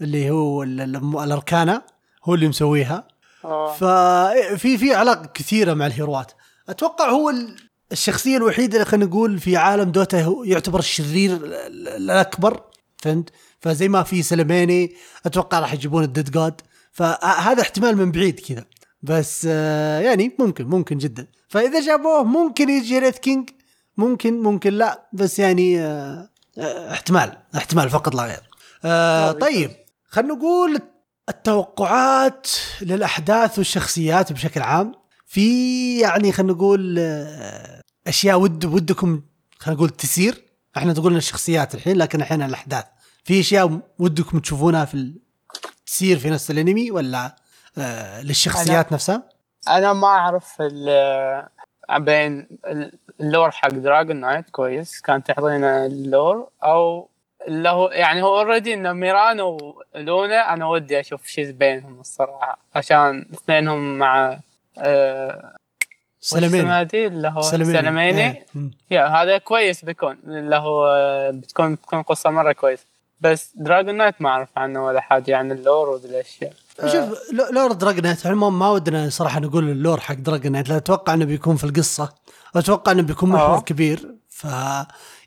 [0.00, 1.82] اللي هو ال- ال- ال arcana
[2.24, 3.08] هو اللي مسويها.
[3.44, 3.72] آه.
[3.72, 6.32] ففي في علاقة كثيرة مع الهيروات.
[6.68, 7.32] أتوقع هو
[7.92, 12.60] الشخصية الوحيدة اللي خلينا نقول في عالم Dota هو يعتبر الشرير ال- ال- الأكبر
[13.02, 14.94] فهمت؟ فزي ما في Selemene
[15.26, 16.60] أتوقع راح يجيبون ال Dead God.
[16.92, 18.64] فهذا احتمال من بعيد كذا.
[19.02, 21.26] بس آه، يعني ممكن ممكن جدا.
[21.48, 23.50] فإذا جابوه ممكن يجي ريث كينج
[23.96, 25.08] ممكن ممكن لا.
[25.12, 26.28] بس يعني آه،
[26.58, 28.40] آه، احتمال احتمال فقط لا غير.
[28.84, 29.70] آه، طيب
[30.08, 30.78] خلينا نقول
[31.28, 32.46] التوقعات
[32.82, 34.92] للأحداث والشخصيات بشكل عام.
[35.32, 39.22] في يعني خلينا نقول آه، أشياء ود ودكم
[39.58, 40.42] خلينا نقول تسير
[40.76, 42.84] إحنا تقولنا الشخصيات الحين لكن الحين الأحداث
[43.24, 45.12] في أشياء ودكم تشوفونها في.
[45.86, 47.36] تسير في نفس الأنمي ولا
[47.78, 49.22] آه للشخصيات نفسها؟
[49.68, 51.48] أنا ما أعرف ال-
[51.98, 52.48] بين
[53.20, 57.08] ال lore حق Dragon Knight كويس كان تعطينا ال lore أو
[57.48, 62.58] اللي هو يعني هو already إنه Mirana و Luna أنا ودي أشوف شيء بينهم الصراحة
[62.74, 64.40] عشان اثنينهم مع آه
[66.20, 68.46] Selemene اسمها دي اللي هو Selemene Selemene إيه.
[68.90, 72.86] yeah هذا كويس بيكون اللي هو آه، بتكون بتكون قصة مرة كويس
[73.20, 76.52] بس Dragon Knight ما أعرف عنه ولا حاجة عن ال lore وذي الأشياء.
[76.80, 80.68] شوف لو- lore Dragon Knight ما ما ودنا صراحة نقول ال lore حق Dragon Knight
[80.68, 82.12] لا أتوقع إنه بيكون في القصة.
[82.56, 83.60] أتوقع إنه بيكون محور آه.
[83.60, 84.46] كبير ف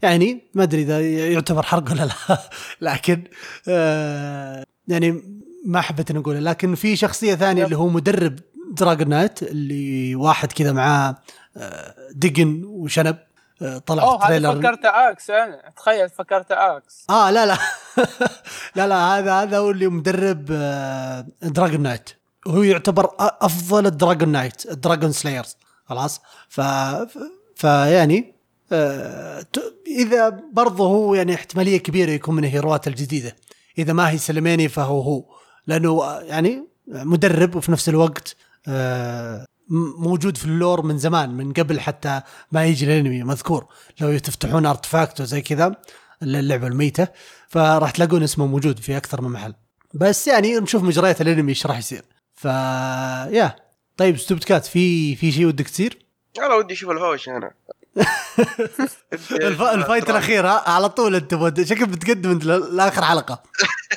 [0.01, 2.39] يعني ما أدري إذا يعتبر حرق ولا لا.
[2.91, 3.23] لكن
[3.69, 5.21] آه يعني
[5.65, 6.39] ما حبيت نقوله.
[6.39, 7.65] لكن في شخصية ثانية.
[7.65, 8.39] اللي هو مدرب
[8.76, 11.16] Dragon Knight اللي واحد كذا معاه
[11.58, 13.18] آه، دقن وشنب
[13.62, 14.62] آه، طلع في أوه هذا ال trailer.
[14.62, 17.58] فكرت إكس أنا تخيل فكرت إكس آه لا لا.
[18.76, 22.10] لا لا هذا هذا هو اللي مدرب آه، Dragon Knight
[22.46, 26.62] وهو يعتبر أفضل ال Dragon Knight ال dragon slayers خلاص؟ ف
[27.56, 28.36] فيعني
[28.72, 29.46] آه،
[29.88, 33.36] إذا برضه هو يعني احتمالية كبيرة يكون من الهيروات الجديدة.
[33.78, 35.24] إذا ما هي Selemene فهو هو.
[35.68, 38.44] لأنه آه، يعني مدرب وفي نفس الوقت آه،
[39.97, 43.67] موجود في ال lore من زمان من قبل حتى ما يجي الانمي مذكور.
[44.01, 45.75] لو تفتحون Artifact وزي كذا
[46.23, 47.08] اللعبة الميتة
[47.47, 49.54] فراح تلاقون اسمه موجود في أكثر من محل.
[49.93, 52.01] بس يعني نشوف مجريات الأنمي إيش راح يصير.
[52.34, 53.56] ف yeah
[53.97, 56.06] طيب Stupid Cat في في شيء ودك تصير؟
[56.38, 57.51] أنا ودي أشوف الهوش أنا.
[59.34, 59.62] الف...
[59.62, 61.63] ال fight الأخير على طول أنت بود...
[61.63, 63.43] شكل بتقدم أنت لآخر حلقة.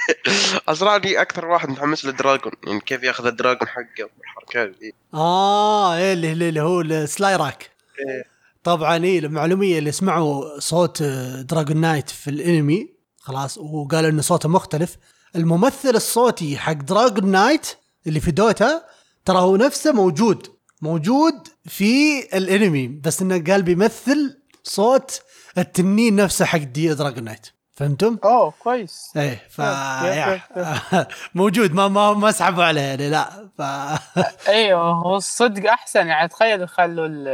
[0.69, 2.53] ازراني أكثر واحد متحمس لل dragon.
[2.67, 4.95] يعني كيف ياخذ ال dragon حقه والحركات دي.
[5.15, 8.25] آه إيه اللي, اللي اللي هو ال Slyrak إيه.
[8.65, 12.89] طبعا إيه المعلومية اللي سمعوا صوت آه، Dragon Knight في الأنمي
[13.21, 14.97] خلاص وقالوا انه صوته مختلف.
[15.37, 17.67] الممثل الصوتي حق دراجون نايت
[18.07, 18.83] اللي في Dota
[19.25, 20.58] ترى هو نفسه موجود.
[20.83, 25.21] موجود في الانمي بس إنه قال بيمثل صوت
[25.59, 29.13] التنين نفسه حق the Dragon Knight فهمتم؟ أوه كويس.
[29.17, 29.61] إيه ف
[31.35, 33.63] موجود ما ما ما سحبوا عليه يعني لا ف
[34.49, 37.29] أيوه هو الصدق أحسن يعني تخيل يخلوا ال-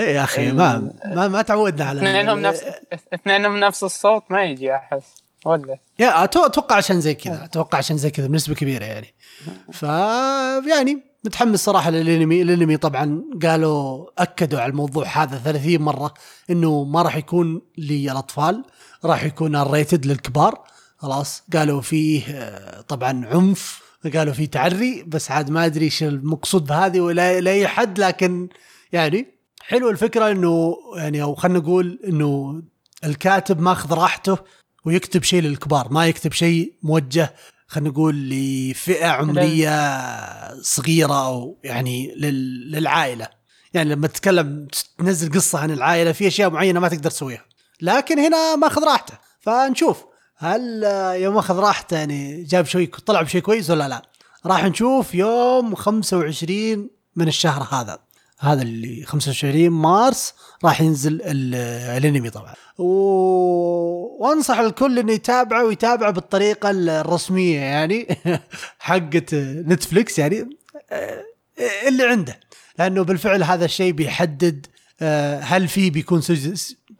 [0.00, 2.62] إيه يا أخي ما ما, ما تعودنا على اثنينهم نفس
[3.14, 5.14] اثنينهم نفس الصوت ما يجي احس
[5.46, 9.14] ولا؟ يا أتوقع عشان زي كذا أتوقع عشان زي كذا بنسبة كبيرة يعني.
[9.72, 9.82] ف
[10.70, 12.42] يعني متحمس صراحة للأنمي.
[12.42, 16.14] الأنمي طبعا قالوا أكدوا على الموضوع هذا 30 مرة
[16.50, 18.64] إنه ما راح يكون للاطفال
[19.04, 20.64] راح يكون ريتد للكبار.
[20.98, 23.82] خلاص قالوا فيه آه، طبعا عنف
[24.14, 28.48] قالوا فيه تعري بس عاد ما أدري إيش المقصود بهذه ولا لأي حد لكن
[28.92, 29.26] يعني
[29.60, 32.62] حلو الفكرة إنه يعني أو خلينا نقول إنه
[33.04, 34.38] الكاتب ماخذ راحته
[34.84, 37.34] ويكتب شيء للكبار ما يكتب شيء موجه
[37.68, 43.28] خلينا نقول لفئة عمرية صغيرة أو يعني لل- للعائلة.
[43.74, 47.44] يعني لما تتكلم تنزل قصة عن العائلة في أشياء معينة ما تقدر تسويها.
[47.82, 49.14] لكن هنا ماخذ راحته.
[49.40, 50.04] فنشوف
[50.36, 50.82] هل
[51.20, 54.02] يوم اخذ راحته يعني جاب شيء طلع بشيء كويس ولا لا؟
[54.46, 57.98] راح نشوف يوم 25 من الشهر هذا.
[58.38, 61.54] هذا اللي 25 مارس راح ينزل ال-
[61.98, 62.54] الانمي طبعا.
[62.78, 62.84] و...
[64.20, 68.06] وانصح الكل إنه يتابعه ويتابعه بالطريقة الرسمية يعني
[68.78, 70.50] حقت نتفليكس يعني
[70.90, 71.22] آه،
[71.88, 72.40] اللي عنده.
[72.78, 74.66] لأنه بالفعل هذا الشيء بيحدد
[75.00, 76.22] آه، هل في بيكون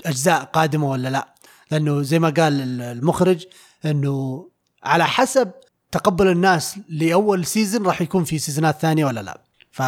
[0.07, 1.35] أجزاء قادمة ولا لا.
[1.71, 3.45] لأنه زي ما قال المخرج
[3.85, 4.49] إنه
[4.83, 5.51] على حسب
[5.93, 9.41] تقبل الناس لأول season راح يكون في سيزونات ثانية ولا لا.
[9.73, 9.83] ف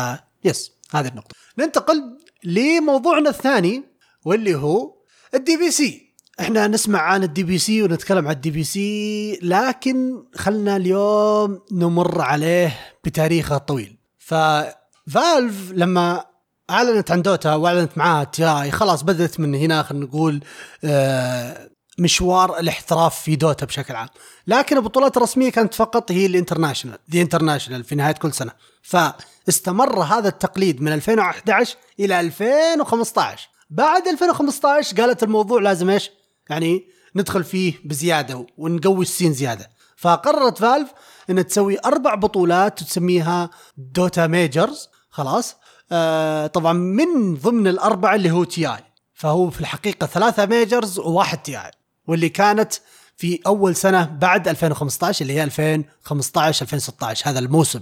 [0.45, 1.35] yes هذه النقطة.
[1.59, 2.03] ننتقل
[2.45, 3.85] لموضوعنا الثاني
[4.25, 4.95] واللي هو
[5.35, 6.09] ال DPC.
[6.41, 13.57] إحنا نسمع عن ال DPC ونتكلم عن ال DPC لكن خلنا اليوم نمر عليه بتاريخه
[13.57, 13.99] الطويل.
[14.19, 16.25] ف Valve لما
[16.71, 20.45] أعلنت عن Dota وأعلنت معاها TI خلاص بدأت من هنا خلينا نقول
[20.85, 24.09] آه، مشوار الاحتراف في Dota بشكل عام.
[24.47, 28.53] لكن البطولات الرسمية كانت فقط هي ال International The International في نهاية كل سنة.
[28.83, 36.11] فاستمر هذا التقليد من 2011 إلى 2015 بعد 2015 قالت الموضوع لازم إيش؟
[36.51, 39.71] يعني ندخل فيه بزيادة ونقوي ال scene زيادة.
[39.97, 40.93] فقررت Valve
[41.31, 44.89] إنها تسوي أربع بطولات وتسميها Dota Majors.
[45.11, 45.57] خلاص؟
[45.93, 48.85] آه طبعا من ضمن الأربعة اللي هو TI.
[49.15, 51.71] فهو في الحقيقة ثلاثة majors وواحد TI.
[52.07, 52.73] واللي كانت
[53.17, 57.81] في أول سنة بعد 2015 اللي هي 2015 2016 هذا الموسم.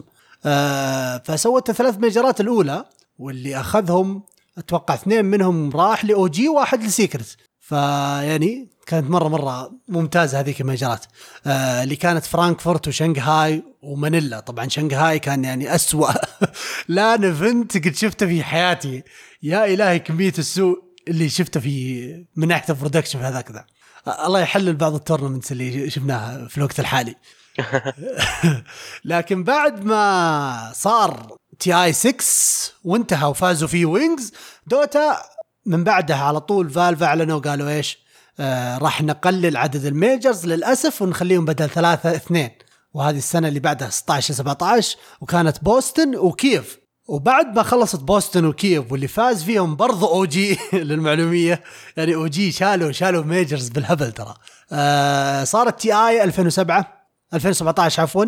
[1.25, 2.85] فسوت الثلاث ميجرات الأولى
[3.19, 4.23] واللي أخذهم
[4.59, 7.37] أتوقع اثنين منهم راح ل OG وواحد ل Secret.
[7.61, 11.05] فيعني كانت مرة مرة ممتازة هذيك الميجرات.
[11.47, 14.41] آه اللي كانت فرانكفورت وشنغهاي ومانيلا.
[14.41, 16.13] طبعا شنغهاي كان يعني أسوأ.
[16.89, 19.03] لأن event قد شفته في حياتي.
[19.43, 23.65] يا إلهي كمية السوء اللي شفته في من ناحيه ال production في هذاك ذا.
[24.07, 27.15] آه، الله يحلل بعض ال tournaments اللي شفناها في الوقت الحالي.
[29.05, 32.17] لكن بعد ما صار TI 6
[32.85, 34.33] وانتهى وفازوا فيه Wings
[34.67, 35.17] دوتا
[35.67, 37.99] من بعدها على طول فالف أعلنوا قالوا إيش
[38.41, 42.51] آه راح نقلل عدد ال majors للأسف ونخليهم بدل ثلاثة اثنين.
[42.95, 46.79] وهذه السنة اللي بعدها 16 17 وكانت بوسطن وكييف.
[47.09, 51.63] وبعد ما خلصت بوسطن وكييف واللي فاز فيهم برضو OG للمعلومية
[51.97, 54.35] يعني OG شالوا شالوا majors بالهبل ترى.
[54.73, 56.96] آه صارت TI 2007
[57.37, 58.25] 2017 عفوا.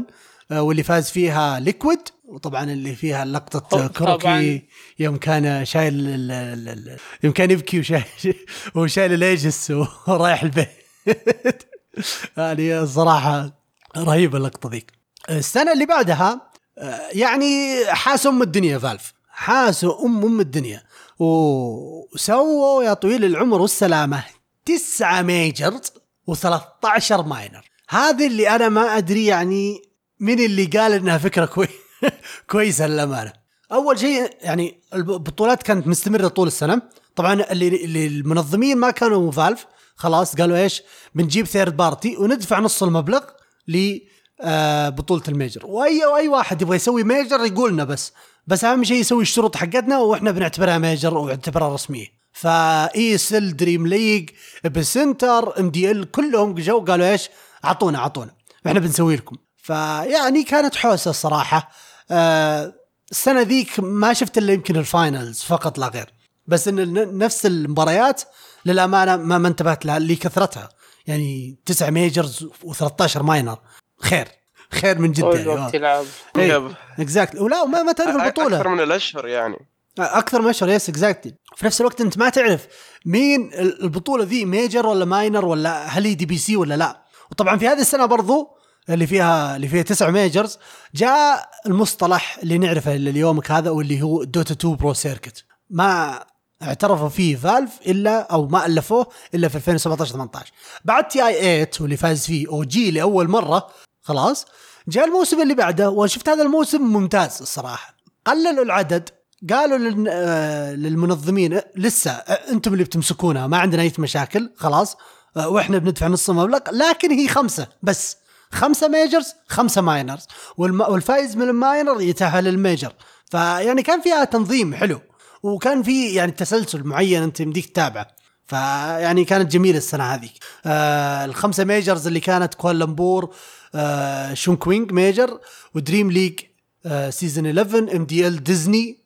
[0.51, 3.87] آه، واللي فاز فيها Liquid وطبعا اللي فيها لقطة طبعاً.
[3.87, 4.63] KuroKy
[4.99, 8.05] يوم كان شايل ال- ال- ال- يوم كان يبكي وشايل
[8.75, 9.71] وشايل ال Aegis
[10.09, 10.69] ورايح البيت.
[12.37, 13.53] يعني الصراحة
[13.97, 14.93] رهيبة اللقطة ذيك.
[15.31, 19.13] السنة اللي بعدها آه، يعني حاسوا أم الدنيا فالف.
[19.29, 20.83] حاسوا ام أم الدنيا.
[21.19, 24.25] وسووا يا طويل العمر والسلامة
[24.65, 25.93] تسعة majors
[26.31, 27.65] و13 minor.
[27.89, 29.83] هذه اللي أنا ما أدري يعني
[30.21, 31.69] مين اللي قال إنها فكرة كوي...
[32.51, 33.33] كويسة للأمانة.
[33.73, 36.83] أول شيء يعني البطولات كانت مستمرة طول السنة.
[37.17, 40.83] طبعا اللي, اللي المنظمين ما كانوا فالف خلاص قالوا إيش؟
[41.15, 43.21] بنجيب third party وندفع نص المبلغ
[43.69, 43.99] ل
[44.41, 45.67] آه بطولة ال major.
[45.67, 48.13] واي وأي واحد يبغى يسوي major يقولنا بس.
[48.47, 52.07] بس أهم شيء يسوي الشروط حقتنا وإحنا بنعتبرها major ونعتبرها رسمية.
[52.33, 54.31] فاي سيل دريم ليج
[54.65, 57.29] بسنتر إم دي إل كلهم جو قالوا إيش؟
[57.65, 58.31] اعطونا اعطونا
[58.67, 59.37] إحنا بنسوي لكم.
[59.57, 61.71] فيعني كانت حوسة الصراحة.
[62.11, 62.73] آه
[63.11, 66.13] السنة ذيك ما شفت إلا يمكن ال finals فقط لا غير.
[66.47, 68.23] بس إن نفس المباريات
[68.67, 70.69] للأمانة ما ما انتبهت لها لكثرتها
[71.07, 73.59] يعني تسع majors و13 minor
[74.01, 74.29] خير.
[74.73, 76.05] خير من الوقت يلعب
[76.37, 76.75] yep.
[76.99, 78.57] exactly ولا ما ما تعرف البطولة.
[78.57, 79.69] أكثر من الأشهر يعني.
[79.99, 82.67] أكثر من اشهر yes exactly في نفس الوقت أنت ما تعرف
[83.07, 87.03] مين ال- البطولة ذي major ولا minor ولا هل هي DPC ولا لا.
[87.31, 88.49] وطبعا في هذه السنة برضو
[88.89, 90.59] اللي فيها اللي فيها تسع majors
[90.95, 96.25] جاء المصطلح اللي نعرفه ليومك هذا واللي هو Dota 2 Pro Circuit ما
[96.63, 100.53] اعترفوا فيه فالف إلا أو ما ألفوه إلا في 2017 18
[100.85, 103.67] بعد TI 8 واللي فاز فيه OG لأول مرة
[104.03, 104.47] خلاص
[104.89, 107.95] جاء الموسم اللي بعده وشفت هذا الموسم ممتاز الصراحة.
[108.27, 109.09] قللوا العدد
[109.51, 114.97] قالوا آه، للمنظمين لسه أنتم اللي بتمسكونها ما عندنا أي مشاكل خلاص.
[115.37, 118.17] وإحنا بندفع نص المبلغ لكن هي خمسة بس.
[118.53, 120.27] خمسة majors خمسة minors
[120.59, 122.93] والفايز من ال minor يتأهل لل major
[123.31, 125.01] فيعني كان فيها تنظيم حلو
[125.43, 128.07] وكان في يعني تسلسل معين أنت يمديك تتابعه.
[128.47, 130.33] فيعني كانت جميلة السنة هذيك.
[130.67, 133.35] آه الخمسة majors اللي كانت كوالالمبور
[133.75, 135.41] آه تشونغتشينغ major
[135.75, 136.41] و DreamLeague
[136.87, 138.99] آه season 11 MDL ديزني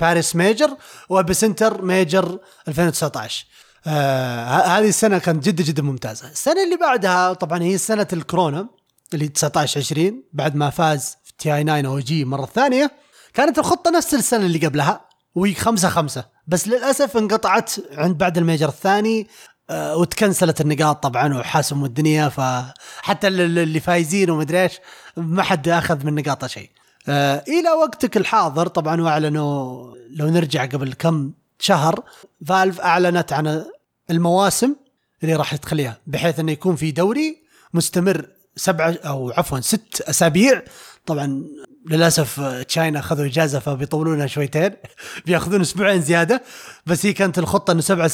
[0.00, 0.76] باريس major
[1.08, 2.38] وبيسنتر major
[2.68, 3.46] 2019
[3.86, 4.44] آه
[4.78, 6.28] هذه السنة كانت جدا جدا ممتازة.
[6.28, 8.68] السنة اللي بعدها طبعا هي سنة الكورونا
[9.14, 12.90] اللي 19 20 بعد ما فاز في TI 9 OG مرة ثانية.
[13.34, 15.00] كانت الخطة نفس السنة اللي قبلها
[15.34, 16.24] وهي خمسة خمسة.
[16.46, 19.26] بس للأسف انقطعت عند بعد ال major الثاني
[19.70, 22.28] آه، وتكنسلت النقاط طبعا وحاسموا الدنيا.
[22.28, 24.72] فحتى ال- ال- اللي فايزين ومدري إيش
[25.16, 26.70] ما حد أخذ من نقاطه شيء.
[27.08, 32.04] آه، إلى وقتك الحاضر طبعا واعلنوا لو نرجع قبل كم شهر
[32.46, 33.64] فالف أعلنت عن
[34.10, 34.74] المواسم
[35.22, 40.62] اللي راح تخليها بحيث إنه يكون في دوري مستمر سبعة أو عفوا ست أسابيع.
[41.06, 41.44] طبعا
[41.90, 44.70] للأسف تشاينا أخذوا إجازة فبيطولونها شويتين
[45.26, 46.42] بيأخذون أسبوعين زيادة.
[46.86, 48.08] بس هي كانت الخطة إنه سبعة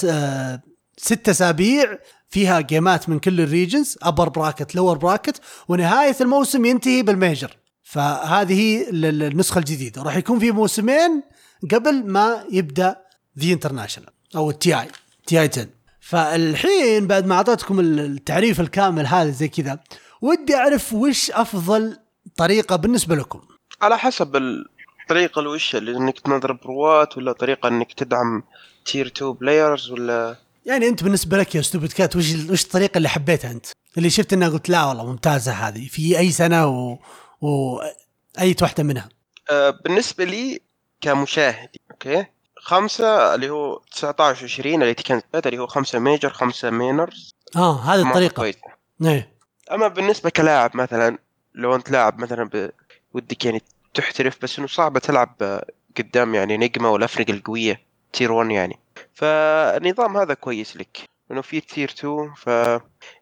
[0.97, 1.99] ست أسابيع
[2.29, 7.57] فيها جيمات من كل ال regions upper bracket lower bracket ونهاية الموسم ينتهي بال major.
[7.83, 10.03] فهذه هي ال- ال- النسخة الجديدة.
[10.03, 11.23] راح يكون في موسمين
[11.75, 12.97] قبل ما يبدأ
[13.39, 15.67] The International أو ال TI TI 10
[16.01, 19.79] فالحين بعد ما أعطيتكم ال- التعريف الكامل هذا زي كذا
[20.23, 21.97] ودي أعرف وش أفضل
[22.37, 23.41] طريقة بالنسبة لكم
[23.83, 28.43] على حسب الطريقة الوش اللي إنك تنظر بروات ولا طريقة إنك تدعم
[28.85, 33.09] tier 2 players ولا يعني أنت بالنسبة لك يا Stupid Cat وش وش الطريقة اللي
[33.09, 33.67] حبيتها أنت؟
[33.99, 36.99] اللي شفت إنها قلت لا والله ممتازة هذه في أي سنة و,
[37.41, 37.79] و...
[38.41, 39.09] أي واحدة منها.
[39.51, 40.61] آه بالنسبة لي
[41.01, 42.27] كمشاهد okay
[42.61, 47.35] خمسة اللي هو 19 20 اللي كانت اللي هو خمسة major خمسة minors.
[47.57, 48.35] آه هذه الطريقة.
[48.35, 48.57] كويس
[49.05, 49.33] إيه
[49.73, 51.19] أما بالنسبة كلاعب مثلا
[51.55, 52.71] لو أنت لاعب مثلا ب...
[53.15, 53.63] ودك يعني
[53.95, 55.63] تحترف بس إنه صعب تلعب
[55.99, 57.81] قدام يعني نجمة والأفرقة القوية
[58.13, 58.79] tier 1 يعني.
[59.15, 60.99] فالنظام هذا كويس لك.
[61.31, 62.47] إنه في tier 2 ف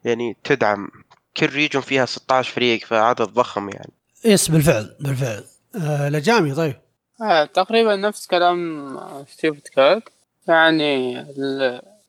[0.05, 0.89] يعني تدعم.
[1.37, 3.93] كل region فيها 16 فريق فعدد ضخم يعني.
[4.25, 5.45] yes بالفعل بالفعل.
[5.77, 6.77] آه لجامي طيب.
[7.23, 8.97] آه تقريبا نفس كلام
[9.29, 10.03] Stupid Cat
[10.49, 11.25] يعني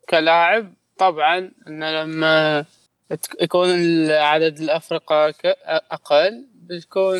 [0.09, 2.65] كلاعب طبعا إنه لما
[3.41, 3.69] يكون
[4.11, 5.57] عدد الأفرقة ك-
[5.91, 7.19] أقل بتكون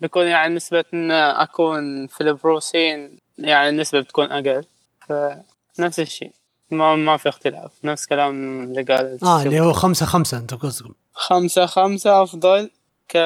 [0.00, 4.64] بيكون يعني نسبة إن أكون في ال pro scene يعني النسبة بتكون أقل.
[5.08, 6.32] فنفس الشيء.
[6.70, 7.72] ما ما في اختلاف.
[7.84, 10.94] نفس كلام اللي قال آه اللي هو خمسة خمسة أنت قصدكم.
[11.12, 12.70] خمسة خمسة أفضل
[13.08, 13.16] ك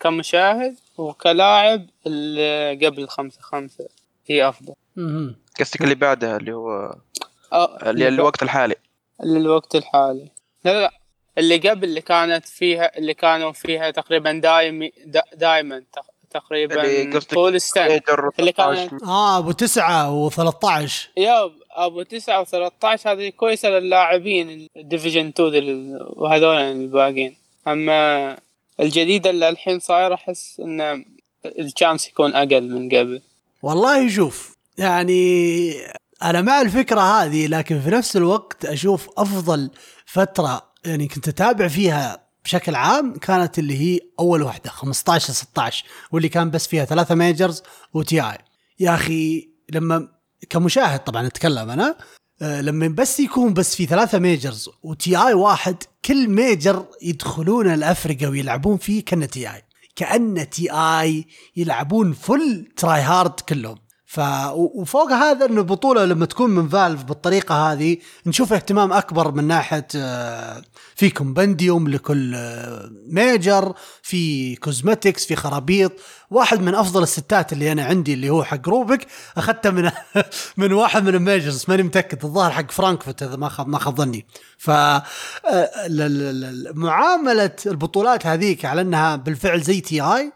[0.00, 3.88] كمشاهد وكلاعب اللي قبل خمسة خمسة.
[4.26, 4.74] هي أفضل.
[5.60, 6.96] قصدك اللي بعدها اللي هو
[7.52, 8.74] أه اللي الوقت الحالي.
[9.24, 10.28] للوقت الحالي.
[10.64, 10.90] لا لا
[11.38, 16.04] اللي قبل اللي كانت فيها اللي كانوا فيها تقريبا دايم دا دايما تق-
[16.52, 22.44] اللي تقريبا طول السنة major اللي 13 كانت آه أبو تسعة و13 يا أبو تسعة
[22.44, 27.36] و13 هذه كويسة للاعبين ال division 2 دل- وهذول الباقيين.
[27.68, 28.38] أما
[28.80, 31.04] الجديدة اللي الحين صاير أحس إن
[31.58, 33.22] ال chance يكون أقل من قبل.
[33.62, 35.72] والله شوف يعني
[36.22, 39.70] أنا مع الفكرة هذه لكن في نفس الوقت أشوف أفضل
[40.06, 46.28] فترة يعني كنت أتابع فيها بشكل عام كانت اللي هي أول واحدة 15 16 واللي
[46.28, 47.62] كان بس فيها ثلاثة majors
[47.94, 48.38] و TI
[48.80, 50.08] يا أخي لما
[50.50, 51.96] كمشاهد طبعا اتكلم أنا
[52.40, 58.76] لما بس يكون بس في ثلاثة majors و TI واحد كل major يدخلون الافرقه ويلعبون
[58.76, 59.62] فيه كأنه TI
[59.96, 61.26] كأنه TI
[61.56, 63.78] يلعبون full try hard كلهم.
[64.10, 64.20] ف
[64.54, 67.96] وفوق هذا انه البطولة لما تكون من Valve بالطريقة هذه
[68.26, 70.62] نشوف اهتمام أكبر من ناحية آه،
[70.94, 75.92] في compendium لكل آه، major في cosmetics في خرابيط.
[76.30, 79.90] واحد من أفضل ال sets اللي أنا عندي اللي هو حق Rubick أخذته من
[80.56, 84.26] من واحد من ال majors ماني متأكد الظاهر حق فرانكفورت إذا ما ما خاب ظني.
[84.58, 85.04] ف آه،
[86.74, 90.32] معاملة البطولات هذيك على إنها بالفعل زي TI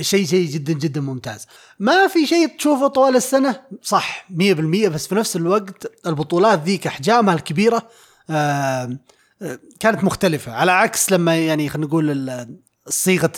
[0.00, 1.46] شيء شيء جدا جدا ممتاز.
[1.78, 7.34] ما في شيء تشوفه طوال السنة؟ صح 100% بس في نفس الوقت البطولات ذيك احجامها
[7.34, 7.88] الكبيره
[8.30, 8.98] آه،
[9.42, 10.52] آه، كانت مختلفة.
[10.52, 12.46] على عكس لما يعني خلينا نقول
[12.88, 13.32] صيغة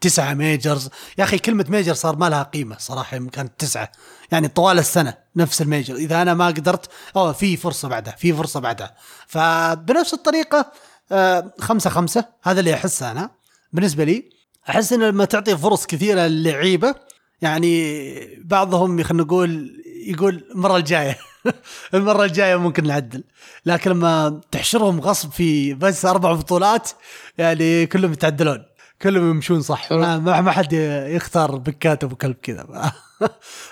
[0.00, 3.92] تسعة majors يا أخي كلمة major صار ما لها قيمة صراحة كانت تسعة.
[4.32, 8.32] يعني طوال السنة نفس ال major إذا أنا ما قدرت أوه في فرصة بعدها في
[8.32, 8.94] فرصة بعدها.
[9.26, 10.72] فبنفس الطريقة
[11.12, 13.30] آه، خمسة خمسة هذا اللي احسه أنا.
[13.72, 14.35] بالنسبة لي
[14.68, 16.94] أحس إن لما تعطي فرص كثيرة للعيبة
[17.42, 21.18] يعني بعضهم خلينا نقول يقول المرة الجاية
[21.94, 23.24] المرة الجاية ممكن نعدل.
[23.66, 26.90] لكن لما تحشرهم غصب في بس أربع بطولات
[27.38, 28.62] يعني كلهم يتعدلون
[29.02, 29.92] كلهم يمشون صح.
[29.92, 32.66] ما, ما حد يختار picks ات أبو كلب كذا.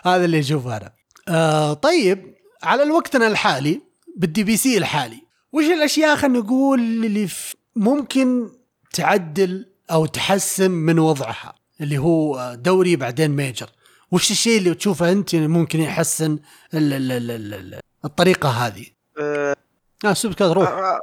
[0.05, 0.93] هذا اللي أشوفه أنا.
[1.29, 3.81] آه طيب على وقتنا الحالي
[4.17, 5.23] بال DPC الحالي
[5.53, 7.29] وش الأشياء خلينا نقول اللي
[7.77, 8.49] ممكن
[8.93, 13.71] تعدل أو تحسن من وضعها اللي هو دوري بعدين major
[14.13, 16.39] وش الشيء اللي تشوفه أنت ممكن يحسن
[16.75, 18.87] ال ال ال ال الطريقة هذه؟
[19.19, 19.57] أه
[20.05, 20.69] آه سوبر روح.
[20.69, 21.01] أه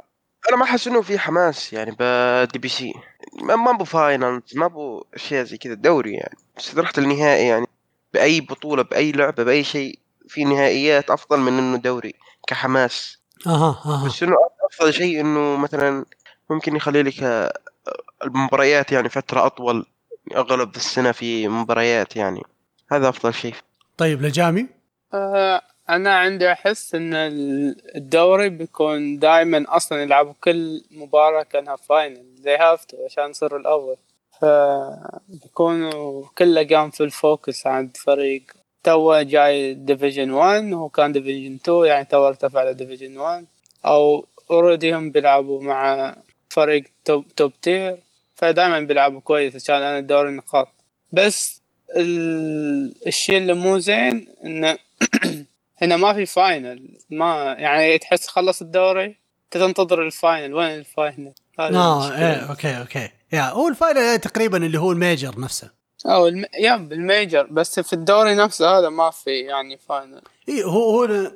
[0.48, 2.92] أنا ما أحس إنه في حماس يعني ب DPC
[3.42, 6.36] ما أبو final ما أبو أشياء زي كذا دوري يعني.
[6.56, 7.66] بس رحت النهائي يعني.
[8.14, 12.14] بأي بطولة بأي لعبة بأي شيء في نهائيات أفضل من إنه دوري
[12.46, 13.18] كحماس.
[13.46, 14.06] أها أها.
[14.06, 14.36] بس إنه
[14.72, 16.04] أفضل شيء إنه مثلا
[16.50, 17.52] ممكن يخلي لك
[18.24, 19.86] المباريات يعني فترة أطول
[20.36, 22.42] أغلب السنة في مباريات يعني.
[22.92, 23.54] هذا أفضل شيء.
[23.96, 24.66] طيب لجامي؟
[25.14, 27.14] آه أنا عندي أحس إن
[27.96, 33.96] الدوري بيكون دائما أصلا يلعبوا كل مباراة كأنها final زي have to عشان يصير الأول.
[34.40, 38.42] فبيكونوا كله قام في ال focus عند فريق.
[38.82, 43.46] تو جاي division 1 وهو كان division 2 يعني تو ارتفع ل division 1
[43.86, 46.14] أو already هم بيلعبوا مع
[46.48, 47.96] فريق top top tier
[48.42, 50.68] فدائما بيلعبوا كويس عشان أنا دوري النقاط.
[51.12, 51.62] بس
[51.96, 52.94] ال...
[53.06, 54.78] الشيء اللي مو زين إنه
[55.82, 59.16] هنا ما في final ما يعني تحس خلص الدوري
[59.50, 63.08] تنتظر ال final وين ال final آه إيه okay okay.
[63.32, 65.70] yeah هو ال final تقريبا اللي هو ال major نفسه.
[66.06, 66.44] أو الم...
[66.58, 67.46] yeah ال major.
[67.50, 71.30] بس في الدوري نفسه هذا ما في يعني final اي هو هو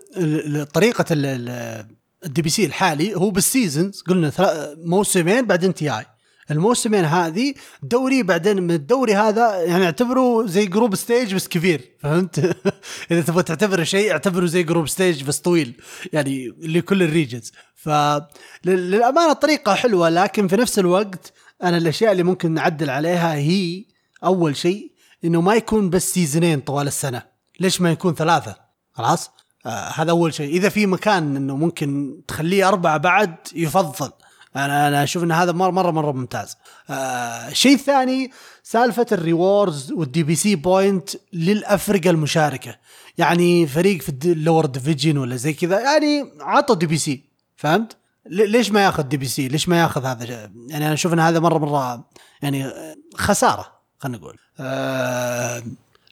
[0.75, 4.33] طريقة ال DPC الحالي هو بال seasons قلنا
[4.77, 6.05] موسمين بعدين TI.
[6.51, 12.39] الموسمين هذه دوري بعدين من الدوري هذا يعني اعتبره زي group stage بس كبير فهمت؟
[13.11, 15.81] إذا تبغى تعتبر شيء اعتبره زي group stage بس طويل
[16.13, 21.33] يعني لكل ال regions فللأمانة الطريقة حلوة لكن في نفس الوقت
[21.63, 23.85] أنا الأشياء اللي ممكن نعدل عليها هي
[24.25, 24.93] أول شيء
[25.25, 27.23] إنه ما يكون بس season ين طوال السنة.
[27.61, 28.57] ليش ما يكون ثلاثة؟
[28.93, 29.31] خلاص؟
[29.67, 30.51] آه هذا أول شيء.
[30.51, 34.13] إذا في مكان إنه ممكن تخليه أربعة بعد يفضل
[34.57, 36.57] أنا أنا أشوف إن هذا مره مره مرة ممتاز.
[36.91, 38.31] آه الشيء الثاني
[38.63, 42.77] سالفة ال rewards وال DPC point للأفرقة المشاركة.
[43.19, 47.25] يعني فريق في ال lower division ولا زي كذا يعني عطوا DPC
[47.57, 47.97] فهمت؟
[48.27, 50.25] ليش ما ياخذ DPC؟ ليش ما ياخذ هذا؟
[50.69, 52.05] يعني أنا أشوف إن هذا مره مرة
[52.43, 52.73] يعني
[53.15, 53.67] خسارة
[53.99, 54.39] خلينا نقول.
[54.61, 55.63] آه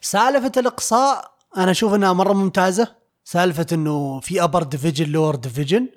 [0.00, 2.94] سالفة الإقصاء أنا أشوف إنها مرة ممتازة.
[3.24, 5.88] سالفة إنه في upper division lower division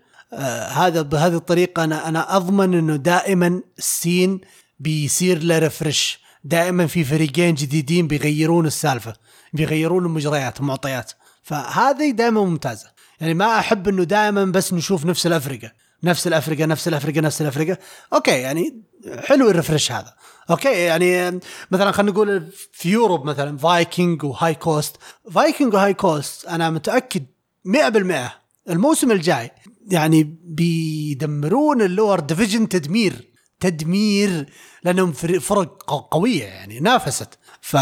[0.70, 4.42] هذا بهذه الطريقة أنا أنا أضمن إنه دائما ال scene
[4.80, 9.14] بيصير له refresh دائما في فريقين جديدين بيغيرون السالفة
[9.54, 11.12] بيغيرون المجريات المعطيات.
[11.44, 12.88] فهذه دائما ممتازة.
[13.22, 15.72] يعني ما أحب إنه دائما بس نشوف نفس الافرقه
[16.04, 17.78] نفس الافرقه نفس الافرقه نفس الافرقه
[18.14, 18.82] okay يعني
[19.20, 20.14] حلو ال refresh هذا.
[20.50, 21.40] okay يعني
[21.72, 24.98] مثلا خلينا نقول في Europe مثلا Viking و Hi كوست
[25.32, 27.26] Viking و Hi كوست أنا متأكد
[27.68, 28.32] 100%
[28.70, 29.52] الموسم الجاي
[29.88, 33.28] يعني بيدمرون ال lower division تدمير
[33.60, 34.46] تدمير
[34.84, 37.30] لأنهم فرق قوية يعني نافست.
[37.62, 37.74] ف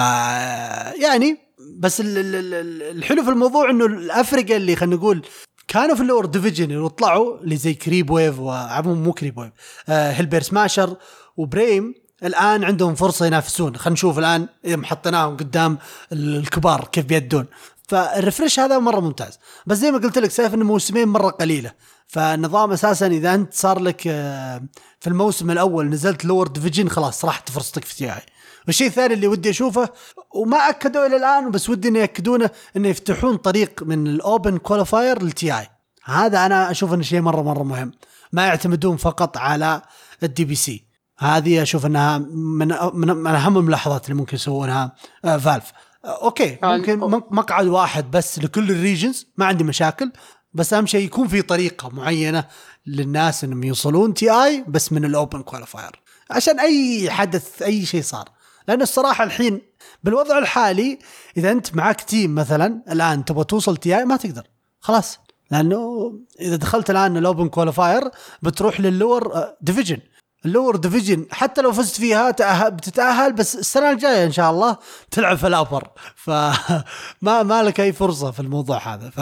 [1.02, 1.38] يعني
[1.80, 5.26] بس الحلو في الموضوع إنه الافرقه اللي خلينا نقول
[5.68, 9.52] كانوا في ال lower division وطلعوا اللي زي Creep Wave وعموما مو Creep Wave
[9.88, 10.98] Hellbear Smashers
[11.38, 11.94] و Brame
[12.24, 13.76] الآن عندهم فرصة ينافسون.
[13.76, 15.78] خلينا نشوف الآن إذا حطيناهم قدام
[16.12, 17.46] الكبار كيف بيدون.
[17.88, 19.40] فال refresh هذا مرة ممتاز.
[19.66, 21.72] بس زي ما قلت لك Saif انه موسمين مرة قليلة.
[22.08, 24.62] فالنظام أساسا إذا أنت صار لك آه،
[25.00, 28.22] في الموسم الأول نزلت lower division خلاص راحت فرصتك في TI.
[28.68, 29.90] والشيء الثاني اللي ودي أشوفه
[30.36, 35.12] وما أكدوا إلى الآن بس ودي انه يأكدونه إنه يفتحون طريق من ال open qualifier
[35.12, 35.68] لل TI.
[36.06, 37.92] هذا أنا أشوف إنه شيء مرة مرة مهم.
[38.32, 39.82] ما يعتمدون فقط على
[40.24, 40.86] ال DPC.
[41.20, 44.96] هذه أشوف إنها من من, أهم الملاحظات اللي ممكن يسوونها
[45.26, 45.72] آه، Valve.
[46.06, 50.12] آه، أوكي ممكن مق- مقعد واحد بس لكل ال regions ما عندي مشاكل.
[50.56, 52.46] بس أهم شيء يكون في طريقة معينة
[52.88, 58.30] للناس إنهم يوصلون TI بس من ال open qualifier عشان أي حدث أي شيء صار.
[58.68, 59.62] لأن الصراحة الحين
[60.04, 61.00] بالوضع الحالي
[61.38, 64.44] إذا أنت معك team مثلا الآن تبغى توصل TI ما تقدر.
[64.80, 65.20] خلاص.
[65.52, 68.02] لأنه إذا دخلت الآن ال open qualifier
[68.42, 70.00] بتروح لل lower division
[70.46, 72.30] ال lower division حتى لو فزت فيها
[72.70, 74.78] بتتأهل بس السنة الجاية إن شاء الله
[75.12, 76.84] تلعب في ال upper فما
[77.44, 79.10] ما لك أي فرصة في الموضوع هذا.
[79.10, 79.20] ف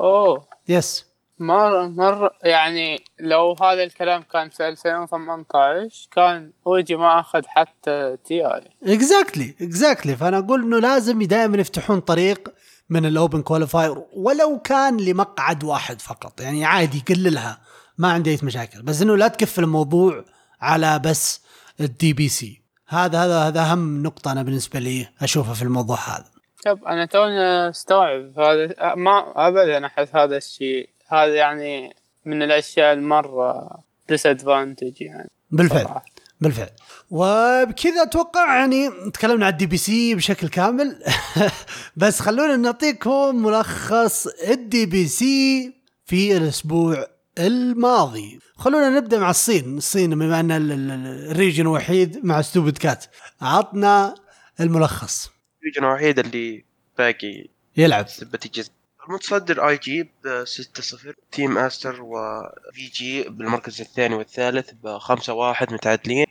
[0.00, 0.51] oh.
[0.68, 8.16] yes مرة مرة يعني لو هذا الكلام كان في 2018 كان OG ما أخذ حتى
[8.24, 8.70] TI.
[8.82, 12.48] exactly exactly فأنا أقول إنه لازم دائما يفتحون طريق
[12.90, 16.40] من ال open qualifier ولو كان لمقعد واحد فقط.
[16.40, 17.60] يعني عادي قللها.
[17.98, 18.82] ما عندي أي مشاكل.
[18.82, 20.24] بس إنه لا تكفل الموضوع
[20.60, 21.40] على بس
[21.80, 26.30] ال DPC هذا هذا هذا أهم نقطة أنا بالنسبة لي أشوفها في الموضوع هذا.
[26.62, 33.70] طب أنا توني أستوعب هذا ما ابدا أحس هذا الشيء هذا يعني من الأشياء المرة
[34.08, 35.30] disadvantage يعني.
[35.50, 36.04] بالفعل صراحة.
[36.40, 36.68] بالفعل.
[37.10, 41.02] وبكذا أتوقع يعني تكلمنا عن ال DPC بشكل كامل.
[41.96, 45.72] بس خلونا نعطيكم ملخص ال DPC
[46.06, 47.06] في الأسبوع
[47.38, 48.38] الماضي.
[48.56, 49.76] خلونا نبدأ مع الصين.
[49.76, 53.04] الصين بما أن ال- ال- ال region الوحيد مع Stupid Cat.
[53.40, 54.14] عطنا
[54.60, 55.31] الملخص.
[55.62, 56.64] ال region الوحيد اللي
[56.98, 57.46] باقي
[57.76, 58.06] يلعب.
[58.22, 58.64] بتيجي
[59.08, 66.26] المتصدر IG ب 6-0 Team Aster و VG بالمركز الثاني والثالث ب 5-1 متعادلين.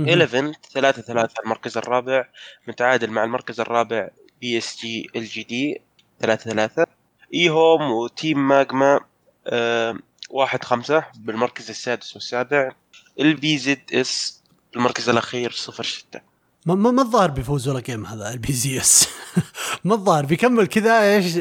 [0.00, 2.28] 11 3 3 المركز الرابع
[2.68, 4.08] متعادل مع المركز الرابع
[4.40, 5.80] بي إس جي إل جي دي
[6.20, 6.86] 3 3
[7.34, 9.00] EHOME و Team MagMa
[9.46, 9.98] آه
[10.30, 12.72] واحد خمسة بالمركز السادس والسابع.
[13.20, 14.42] LBZS
[14.76, 16.35] المركز الأخير صفر ستة.
[16.66, 19.08] ما ما ما الظاهر بيفوز ولا game هذا LBZS
[19.84, 21.38] ما الظاهر بيكمل كذا إيش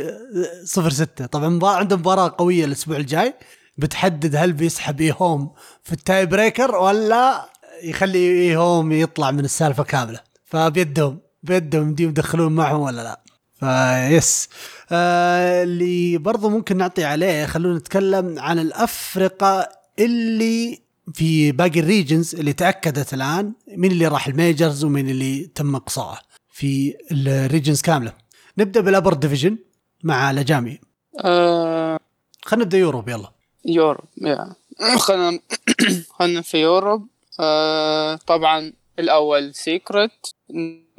[0.63, 1.25] صفر ستة.
[1.25, 3.33] طبعا مباراة عنده مباراة قوية الأسبوع الجاي.
[3.77, 5.53] بتحدد هل بيسحب EHOME
[5.83, 7.49] في ال tie breaker ولا
[7.83, 10.19] يخلي EHOME يطلع من السالفة كاملة.
[10.45, 13.21] فبيدهم بيدهم دي يدخلون معهم ولا لا.
[13.59, 14.49] ف yes
[14.91, 19.69] آه اللي برضو ممكن نعطي عليه خلونا نتكلم عن الأفرقة
[19.99, 25.45] اللي في باقي ال regions اللي تأكدت الآن مين اللي راح ال majors ومين اللي
[25.55, 26.19] تم اقصائه
[26.51, 28.13] في ال regions كاملة.
[28.57, 29.57] نبدأ بال upper division
[30.03, 30.79] مع لجامي.
[31.19, 31.99] آه
[32.45, 33.31] خلينا نبدأ Europe يلا.
[33.65, 34.55] Europe yeah.
[34.97, 35.39] خلنا
[36.19, 37.07] خلنا في Europe.
[37.39, 40.35] آه طبعا الأول Secret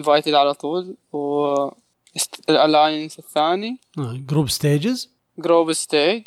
[0.00, 1.54] invited على طول و
[2.48, 3.78] ال Alliance الثاني.
[3.98, 6.22] group stages group stage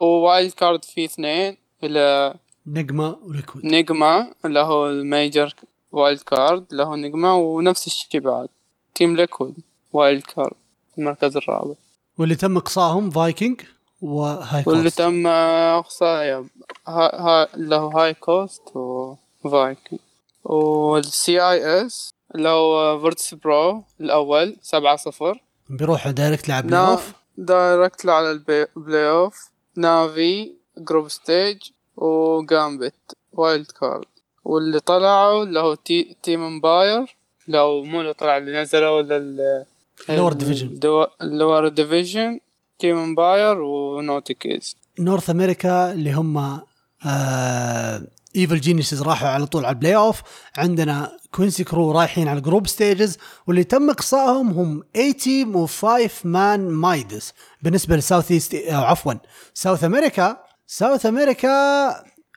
[0.00, 2.34] و wild card في اثنين إلى
[2.66, 5.54] Nigma و Liquid Nigma اللي هو ال major
[5.92, 8.48] wild card اللي هو Nigma ونفس الشيء بعد.
[8.94, 9.54] Team Liquid
[9.92, 10.56] wild card
[10.98, 11.74] المركز الرابع.
[12.18, 13.60] واللي تم إقصائهم Vikin.gg
[14.02, 16.44] و High واللي Coast تم إقصائه
[16.86, 20.00] ها ها هو High Coast و
[20.44, 25.42] Vikin.gg وال CIS اللي هو Virtus.pro الأول سبعة صفر.
[25.70, 31.62] بيروح direct لعب play off direct على ال play off NAVI group stage
[31.96, 32.94] و Gambit
[33.32, 34.04] wild card
[34.44, 37.16] واللي طلعوا اللي هو تي Team Empire
[37.48, 39.64] لو مو اللي طلع اللي نزلوا لل
[40.10, 40.84] Lower division.
[41.22, 42.40] ال lower division
[42.78, 46.60] Team Empire و NoTechies North America اللي هم
[47.06, 48.02] آه
[48.36, 50.22] Evil Geniuses راحوا على طول على ال play off
[50.58, 55.84] عندنا Quincy Crew رايحين على ال group stages واللي تم إقصائهم هم A Team و
[56.24, 57.32] 5ManMidas
[57.62, 59.14] بالنسبة لل South East أو عفوا
[59.54, 61.48] South America South America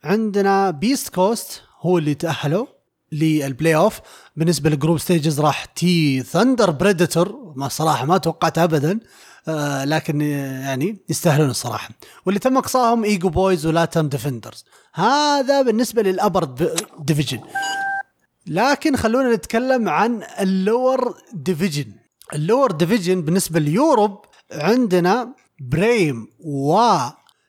[0.04, 2.66] عندنا beastcoast هو اللي تأهلوا
[3.12, 4.00] لل play off
[4.36, 9.00] بالنسبة لل group stages راح تي Thunder Predator ما صراحة ما توقعت ابدا.
[9.48, 11.90] آه لكن يعني يستاهلون الصراحة.
[12.26, 16.44] واللي تم إقصائهم EgoBoys و Latam Defenders هذا بالنسبة لل upper
[17.00, 17.40] division
[18.48, 21.92] لكن خلونا نتكلم عن ال lower division
[22.34, 26.78] ال lower division بالنسبة ل Europe عندنا Brame و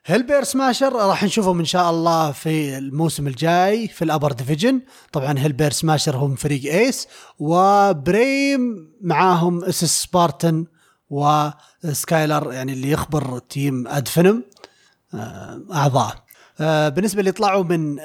[0.05, 5.39] Hellbear Smashers راح نشوفهم إن شاء الله في الموسم الجاي في ال upper division طبعا
[5.39, 7.07] Hellbear Smashers هم فريق Ace
[7.39, 10.65] و Brame معاهم SsaSpartan و
[11.09, 14.43] Skylark يعني اللي يخبر Team Adfinem
[15.13, 16.15] آه، أعضاء.
[16.59, 17.97] آه، بالنسبة اللي طلعوا من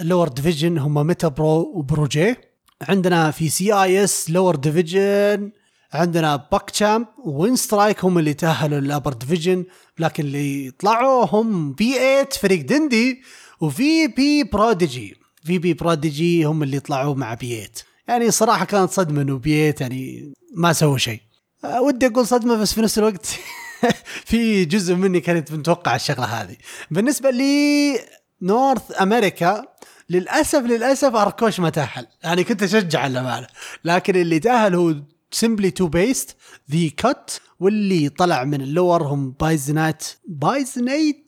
[0.00, 2.36] ال lower division هم Meta Pro و Pro G
[2.82, 5.52] عندنا في CIS lower division
[5.92, 9.64] عندنا PuckChamp و Winstrike هم اللي تأهلوا لل upper division
[9.98, 13.22] لكن اللي طلعوا هم B8 فريق دندي
[13.60, 17.68] و VP Prodigy VP Prodigy هم اللي طلعوا مع B8
[18.08, 21.20] يعني صراحة كانت صدمة إنه B8 يعني ما سووا شيء.
[21.64, 23.26] أه ودي أقول صدمة بس في نفس الوقت
[24.30, 26.56] في جزء مني كانت متوقع الشغلة هذه.
[26.90, 27.98] بالنسبة لي
[28.42, 29.64] نورث أمريكا
[30.10, 32.06] للأسف للأسف أركوش ما تأهل.
[32.22, 33.46] يعني كنت أشجع الأمانة.
[33.84, 34.94] لكن اللي تأهل هو
[35.32, 36.36] سمبلي تو بيست
[36.70, 40.04] ذي كات واللي طلع من اللور هم بايزنات.
[40.26, 41.26] بايزنيت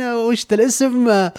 [0.00, 1.06] وش ذا الاسم؟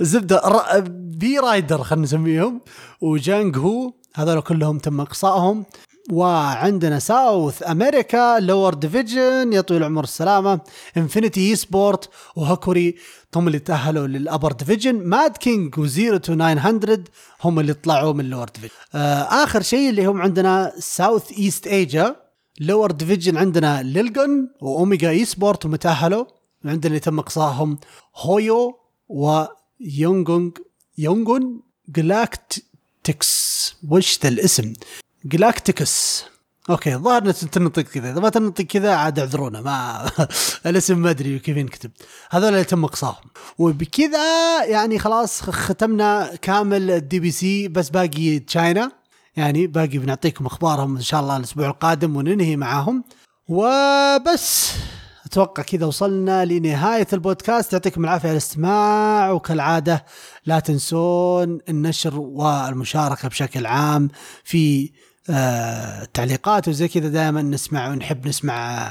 [0.00, 0.78] زبدة
[1.18, 2.60] بي رايدر خلينا نسميهم.
[3.00, 5.64] وجانج هو هذول كلهم تم إقصائهم.
[6.12, 10.60] وعندنا ساوث أمريكا لور ديفيجن يا طويل العمر السلامة.
[10.96, 12.96] Infinity Esports و Hokori
[13.36, 14.94] هم اللي تأهلوا لل upper division.
[14.94, 17.04] Mad Kings و Zero Two 900
[17.44, 18.74] هم اللي طلعوا من ال lower division.
[18.94, 22.16] آه آخر شيء اللي هم عندنا Southeast Asia.
[22.60, 26.24] lower division عندنا Lilgun و Omega Esports وما تأهلوا
[26.64, 27.78] عندنا اللي تم إقصائهم
[28.16, 28.78] هويو
[29.08, 30.58] ويونغونج
[30.98, 34.72] يونغون جلاكتكس وش ذا الاسم؟
[35.24, 36.24] جلاكتيكس.
[36.70, 38.10] أوكي الظاهر تنطق كذا.
[38.10, 39.60] إذا ما تنطق كذا عاد اعذرونا.
[39.60, 40.10] ما
[40.66, 41.90] الاسم ما أدري كيف ينكتب
[42.30, 43.30] هذول اللي تم إقصاهم.
[43.58, 48.92] وبكذا يعني خلاص ختمنا كامل ال DPC بس باقي China.
[49.36, 53.04] يعني باقي بنعطيكم أخبارهم إن شاء الله الأسبوع القادم وننهي معاهم.
[53.48, 54.72] وبس.
[55.26, 57.72] أتوقع كذا وصلنا لنهاية البودكاست.
[57.72, 59.30] يعطيكم العافية على الاستماع.
[59.30, 60.04] وكالعادة
[60.46, 64.08] لا تنسون النشر والمشاركة بشكل عام
[64.44, 64.90] في
[65.30, 68.88] آه تعليقات وزي كذا دائما نسمع ونحب نسمع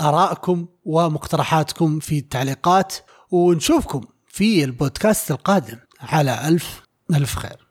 [0.00, 2.94] ارائكم ومقترحاتكم في التعليقات
[3.30, 6.82] ونشوفكم في البودكاست القادم على ألف
[7.14, 7.67] ألف خير.